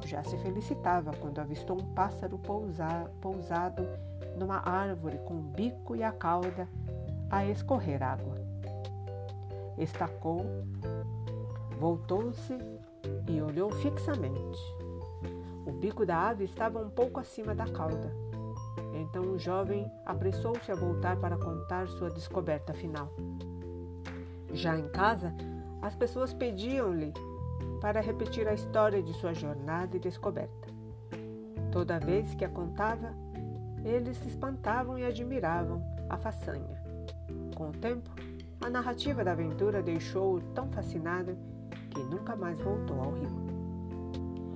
[0.05, 3.87] Já se felicitava quando avistou um pássaro pousado
[4.37, 6.67] numa árvore com o bico e a cauda
[7.29, 8.35] a escorrer água.
[9.77, 10.45] Estacou,
[11.79, 12.57] voltou-se
[13.27, 14.59] e olhou fixamente.
[15.65, 18.13] O bico da ave estava um pouco acima da cauda.
[18.93, 23.11] Então o jovem apressou-se a voltar para contar sua descoberta final.
[24.53, 25.33] Já em casa,
[25.81, 27.13] as pessoas pediam-lhe
[27.81, 30.67] para repetir a história de sua jornada e descoberta.
[31.71, 33.13] Toda vez que a contava,
[33.83, 36.81] eles se espantavam e admiravam a façanha.
[37.55, 38.09] Com o tempo,
[38.61, 41.37] a narrativa da aventura deixou-o tão fascinado
[41.91, 43.45] que nunca mais voltou ao rio.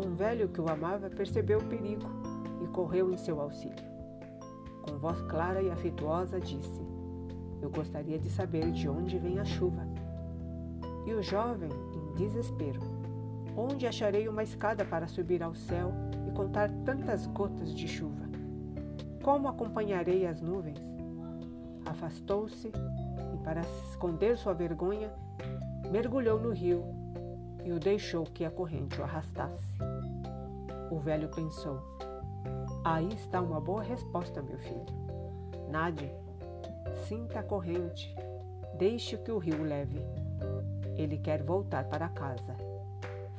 [0.04, 2.10] Um velho que o amava percebeu o perigo
[2.64, 3.86] e correu em seu auxílio.
[4.82, 6.89] Com voz clara e afetuosa, disse:
[7.62, 9.86] Eu gostaria de saber de onde vem a chuva.
[11.06, 12.80] E o jovem, em desespero,
[13.56, 15.92] onde acharei uma escada para subir ao céu
[16.28, 18.30] e contar tantas gotas de chuva?
[19.24, 20.80] Como acompanharei as nuvens?
[21.86, 25.12] Afastou-se e, para esconder sua vergonha,
[25.92, 26.84] mergulhou no rio
[27.64, 29.78] e o deixou que a corrente o arrastasse.
[30.92, 31.80] O velho pensou:
[32.84, 34.86] Aí está uma boa resposta, meu filho.
[35.70, 36.12] Nade,
[37.08, 38.16] sinta a corrente,
[38.78, 40.00] deixe que o rio leve.
[40.98, 42.56] Ele quer voltar para casa,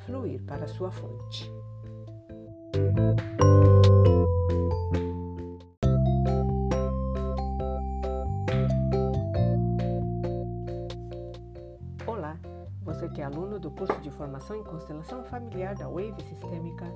[0.05, 1.51] fluir para sua fonte.
[13.11, 16.87] que é aluno do curso de formação em constelação familiar da Wave Sistêmica,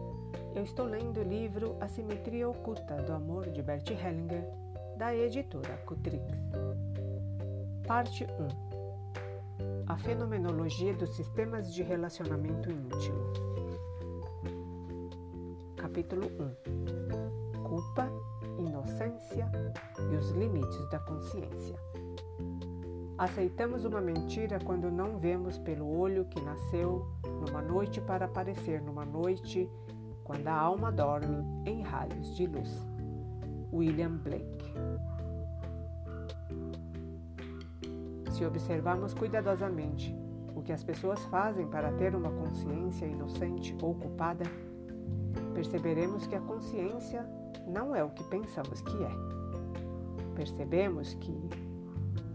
[0.54, 4.42] eu estou lendo o livro A Simetria Oculta do Amor de Bert Hellinger,
[4.96, 6.22] da editora Cutrix.
[7.86, 13.32] Parte 1 A Fenomenologia dos Sistemas de Relacionamento Íntimo.
[15.76, 18.08] Capítulo 1 Culpa,
[18.58, 19.50] Inocência
[20.12, 21.76] e os Limites da Consciência.
[23.18, 29.04] Aceitamos uma mentira quando não vemos pelo olho que nasceu numa noite para aparecer numa
[29.04, 29.68] noite
[30.22, 32.93] quando a alma dorme em raios de luz.
[33.74, 34.72] William Blake.
[38.30, 40.16] Se observarmos cuidadosamente
[40.54, 44.44] o que as pessoas fazem para ter uma consciência inocente ou culpada,
[45.52, 47.28] perceberemos que a consciência
[47.66, 49.10] não é o que pensamos que é.
[50.36, 51.36] Percebemos que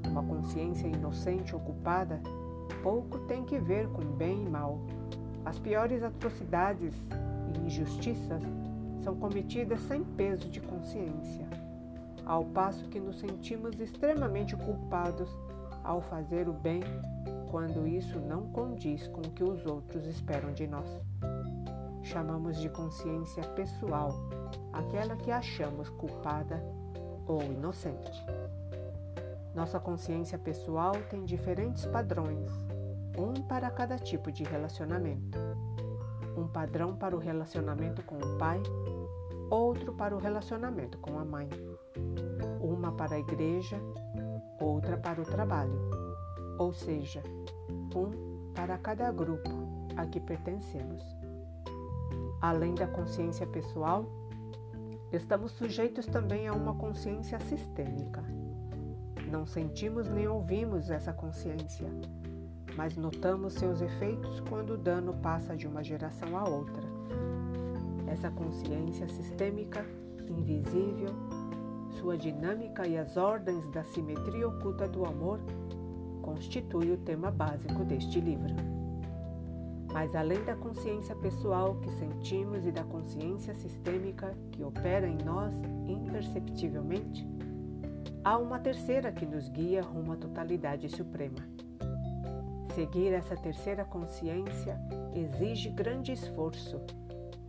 [0.05, 2.21] uma consciência inocente ocupada
[2.83, 4.79] pouco tem que ver com bem e mal.
[5.45, 6.93] As piores atrocidades
[7.53, 8.43] e injustiças
[9.03, 11.47] são cometidas sem peso de consciência,
[12.25, 15.29] ao passo que nos sentimos extremamente culpados
[15.83, 16.81] ao fazer o bem
[17.49, 20.87] quando isso não condiz com o que os outros esperam de nós.
[22.03, 24.13] Chamamos de consciência pessoal
[24.71, 26.63] aquela que achamos culpada
[27.27, 28.23] ou inocente.
[29.53, 32.51] Nossa consciência pessoal tem diferentes padrões,
[33.17, 35.37] um para cada tipo de relacionamento.
[36.39, 38.63] Um padrão para o relacionamento com o pai,
[39.49, 41.49] outro para o relacionamento com a mãe.
[42.61, 43.77] Uma para a igreja,
[44.59, 45.77] outra para o trabalho.
[46.57, 47.21] Ou seja,
[47.93, 49.49] um para cada grupo
[49.97, 51.03] a que pertencemos.
[52.41, 54.05] Além da consciência pessoal,
[55.11, 58.23] estamos sujeitos também a uma consciência sistêmica
[59.29, 61.87] não sentimos nem ouvimos essa consciência,
[62.79, 66.81] mas notamos seus efeitos quando o dano passa de uma geração a outra.
[68.07, 69.85] Essa consciência sistêmica,
[70.29, 71.09] invisível,
[71.99, 75.41] sua dinâmica e as ordens da simetria oculta do amor
[76.21, 78.55] constitui o tema básico deste livro.
[79.91, 85.53] Mas além da consciência pessoal que sentimos e da consciência sistêmica que opera em nós
[85.85, 87.27] imperceptivelmente,
[88.21, 91.58] Há uma terceira que nos guia rumo à totalidade suprema.
[92.73, 94.79] Seguir essa terceira consciência
[95.13, 96.79] exige grande esforço,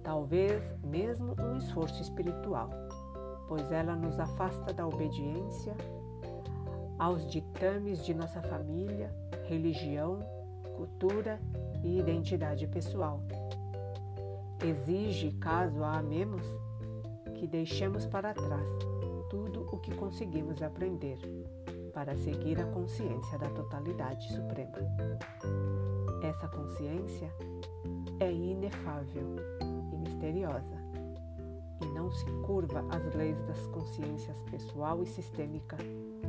[0.03, 2.71] talvez mesmo um esforço espiritual,
[3.47, 5.77] pois ela nos afasta da obediência
[6.99, 9.15] aos ditames de nossa família,
[9.47, 10.21] religião,
[10.77, 11.41] cultura
[11.83, 13.23] e identidade pessoal.
[14.65, 16.43] Exige, caso a amemos,
[17.35, 18.69] que deixemos para trás
[19.31, 21.19] tudo o que conseguimos aprender
[21.93, 24.79] para seguir a consciência da totalidade suprema.
[26.23, 27.33] Essa consciência
[28.21, 29.37] é inefável
[29.93, 30.77] e misteriosa
[31.83, 35.77] e não se curva às leis das consciências pessoal e sistêmica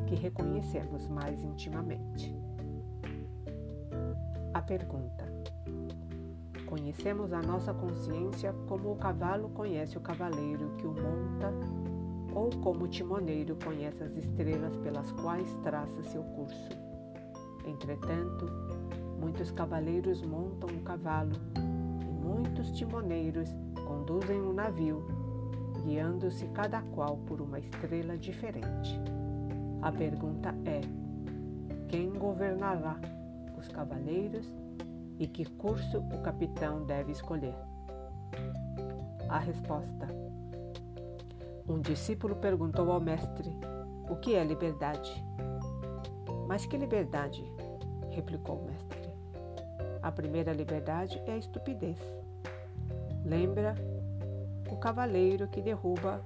[0.07, 2.33] que reconhecemos mais intimamente.
[4.53, 5.25] a pergunta.
[6.65, 11.51] Conhecemos a nossa consciência como o cavalo conhece o cavaleiro que o monta,
[12.33, 16.69] ou como timoneiro conhece as estrelas pelas quais traça seu curso.
[17.65, 18.45] Entretanto,
[19.19, 21.35] muitos cavaleiros montam o cavalo
[22.01, 23.49] e muitos timoneiros
[23.85, 25.03] conduzem um navio,
[25.83, 28.99] guiando-se cada qual por uma estrela diferente.
[29.81, 30.81] A pergunta é:
[31.87, 32.99] quem governará
[33.57, 34.47] os cavaleiros
[35.19, 37.55] e que curso o capitão deve escolher?
[39.29, 40.20] A resposta:
[41.67, 43.49] Um discípulo perguntou ao mestre:
[44.09, 45.11] O que é liberdade?
[46.47, 47.43] Mas que liberdade?
[48.09, 49.09] replicou o mestre.
[50.01, 51.97] A primeira liberdade é a estupidez.
[53.23, 53.75] Lembra
[54.69, 56.21] o cavaleiro que derruba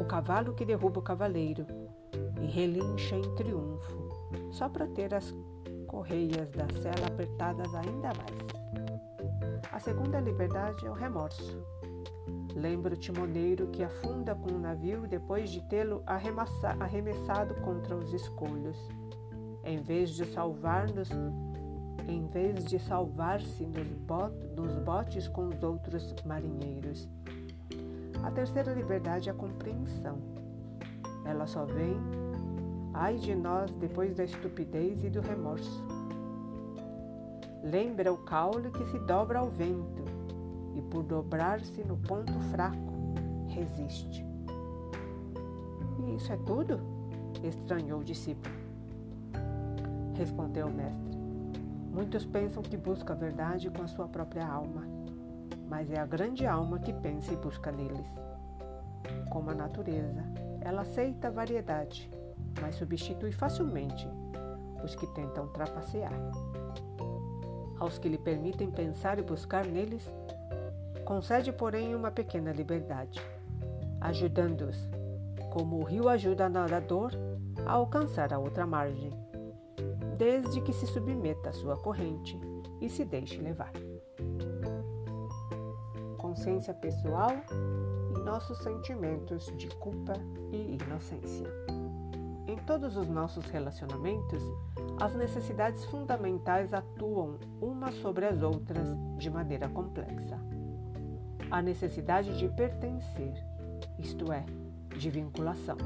[0.00, 1.66] o cavalo que derruba o cavaleiro
[2.40, 4.08] e relincha em triunfo,
[4.52, 5.34] só para ter as
[5.86, 8.48] correias da cela apertadas ainda mais.
[9.72, 11.77] A segunda liberdade é o remorso.
[12.54, 18.76] Lembra o timoneiro que afunda com o navio depois de tê-lo arremessado contra os escolhos.
[19.64, 21.08] Em vez de salvar-nos,
[22.06, 27.08] em vez de salvar-se nos, bot nos botes com os outros marinheiros.
[28.22, 30.18] A terceira liberdade é a compreensão.
[31.24, 31.96] Ela só vem
[33.00, 35.86] Ai de nós depois da estupidez e do remorso.
[37.62, 40.17] Lembra o caule que se dobra ao vento
[40.90, 42.92] por dobrar-se no ponto fraco,
[43.48, 44.24] resiste.
[46.00, 46.80] E isso é tudo?
[47.42, 48.54] estranhou o discípulo.
[50.14, 51.18] Respondeu o mestre.
[51.92, 54.82] Muitos pensam que busca a verdade com a sua própria alma,
[55.68, 58.06] mas é a grande alma que pensa e busca neles.
[59.30, 60.24] Como a natureza,
[60.60, 62.10] ela aceita a variedade
[62.60, 64.08] mas substitui facilmente
[64.82, 66.12] os que tentam trapacear.
[67.78, 70.08] Aos que lhe permitem pensar e buscar neles,
[71.08, 73.18] concede, porém, uma pequena liberdade,
[73.98, 74.76] ajudando-os,
[75.50, 77.12] como o rio ajuda nadador
[77.64, 79.10] a alcançar a outra margem,
[80.18, 82.38] desde que se submeta à sua corrente
[82.78, 83.72] e se deixe levar.
[86.18, 87.30] Consciência pessoal
[88.14, 90.12] e nossos sentimentos de culpa
[90.52, 91.48] e inocência.
[92.46, 94.42] Em todos os nossos relacionamentos,
[95.00, 100.38] as necessidades fundamentais atuam umas sobre as outras de maneira complexa.
[101.50, 103.32] A necessidade de pertencer,
[103.98, 104.44] isto é,
[104.94, 105.78] de vinculação.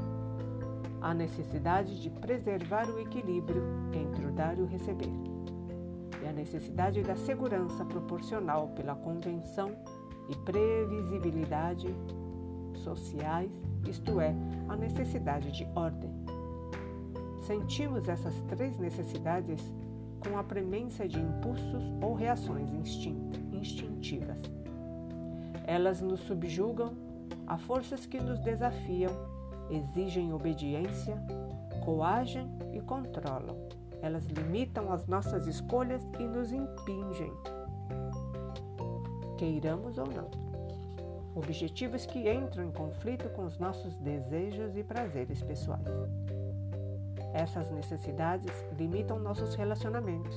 [1.01, 5.09] A necessidade de preservar o equilíbrio entre o dar e o receber.
[6.21, 9.71] E a necessidade da segurança proporcional pela convenção
[10.29, 11.87] e previsibilidade
[12.75, 13.49] sociais,
[13.87, 14.35] isto é,
[14.67, 16.11] a necessidade de ordem.
[17.41, 19.61] Sentimos essas três necessidades
[20.19, 22.69] com a premência de impulsos ou reações
[23.53, 24.62] instintivas.
[25.65, 26.93] Elas nos subjugam
[27.47, 29.11] a forças que nos desafiam,
[29.69, 31.21] exigem obediência,
[31.83, 33.57] coagem e controlam.
[34.01, 37.31] Elas limitam as nossas escolhas e nos impingem,
[39.37, 40.29] queiramos ou não.
[41.35, 45.87] Objetivos que entram em conflito com os nossos desejos e prazeres pessoais.
[47.33, 50.35] Essas necessidades limitam nossos relacionamentos,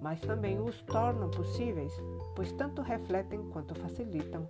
[0.00, 1.92] mas também os tornam possíveis,
[2.38, 4.48] pois tanto refletem quanto facilitam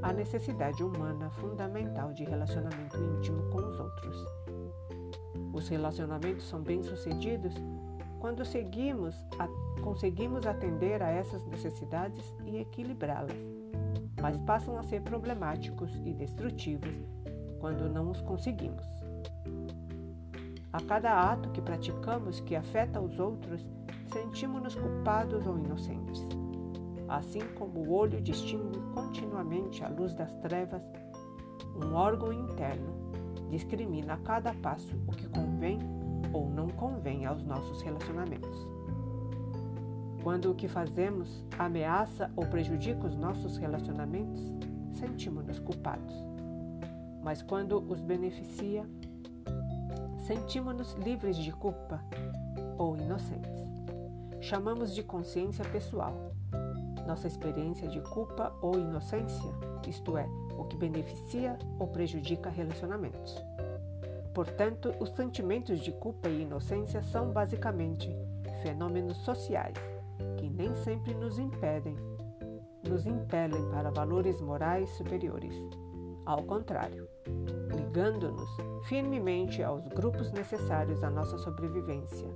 [0.00, 4.16] a necessidade humana fundamental de relacionamento íntimo com os outros.
[5.52, 7.52] Os relacionamentos são bem-sucedidos
[8.18, 9.46] quando seguimos a,
[9.82, 13.36] conseguimos atender a essas necessidades e equilibrá-las,
[14.18, 16.96] mas passam a ser problemáticos e destrutivos
[17.60, 18.86] quando não os conseguimos.
[20.72, 23.60] A cada ato que praticamos que afeta os outros,
[24.10, 26.26] sentimos-nos culpados ou inocentes.
[27.08, 30.82] Assim como o olho distingue continuamente a luz das trevas,
[31.74, 33.06] um órgão interno
[33.50, 35.78] discrimina a cada passo o que convém
[36.32, 38.66] ou não convém aos nossos relacionamentos.
[40.22, 44.42] Quando o que fazemos ameaça ou prejudica os nossos relacionamentos,
[44.94, 46.14] sentimos-nos culpados.
[47.22, 48.84] Mas quando os beneficia,
[50.26, 52.02] sentimos-nos livres de culpa
[52.76, 53.66] ou inocentes.
[54.40, 56.34] Chamamos de consciência pessoal.
[57.06, 59.54] Nossa experiência de culpa ou inocência,
[59.86, 60.28] isto é,
[60.58, 63.42] o que beneficia ou prejudica relacionamentos.
[64.34, 68.14] Portanto, os sentimentos de culpa e inocência são basicamente
[68.62, 69.74] fenômenos sociais
[70.36, 71.96] que nem sempre nos impedem,
[72.86, 75.54] nos impelem para valores morais superiores.
[76.24, 77.08] Ao contrário,
[77.74, 78.50] ligando-nos
[78.88, 82.28] firmemente aos grupos necessários à nossa sobrevivência,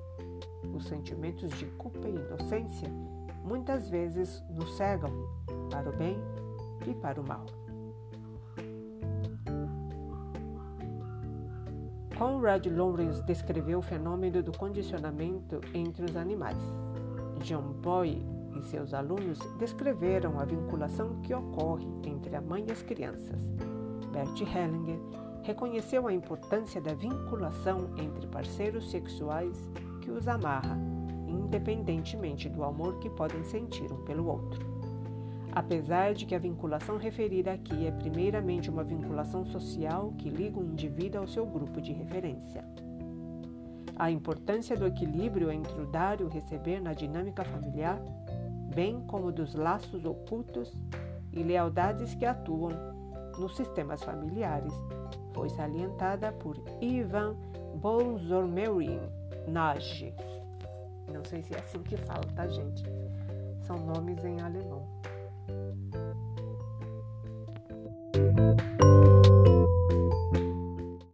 [0.73, 2.89] os sentimentos de culpa e inocência
[3.45, 5.11] muitas vezes nos cegam
[5.71, 6.19] para o bem
[6.87, 7.47] e para o mal.
[12.17, 16.59] Conrad Lawrence descreveu o fenômeno do condicionamento entre os animais.
[17.43, 18.23] John Boy
[18.59, 23.41] e seus alunos descreveram a vinculação que ocorre entre a mãe e as crianças.
[24.13, 25.01] Bert Hellinger
[25.43, 29.57] reconheceu a importância da vinculação entre parceiros sexuais
[30.03, 30.77] que os amarra,
[31.51, 34.65] independentemente do amor que podem sentir um pelo outro.
[35.53, 40.65] Apesar de que a vinculação referida aqui é primeiramente uma vinculação social que liga o
[40.65, 42.65] indivíduo ao seu grupo de referência.
[43.97, 48.01] A importância do equilíbrio entre o dar e o receber na dinâmica familiar,
[48.73, 50.73] bem como dos laços ocultos
[51.33, 52.71] e lealdades que atuam
[53.37, 54.73] nos sistemas familiares,
[55.35, 57.35] foi salientada por Ivan
[57.75, 59.01] Bolzormerin
[59.49, 60.15] Nagy.
[61.13, 62.83] Não sei se é assim que fala, tá, gente?
[63.67, 64.89] São nomes em alemão.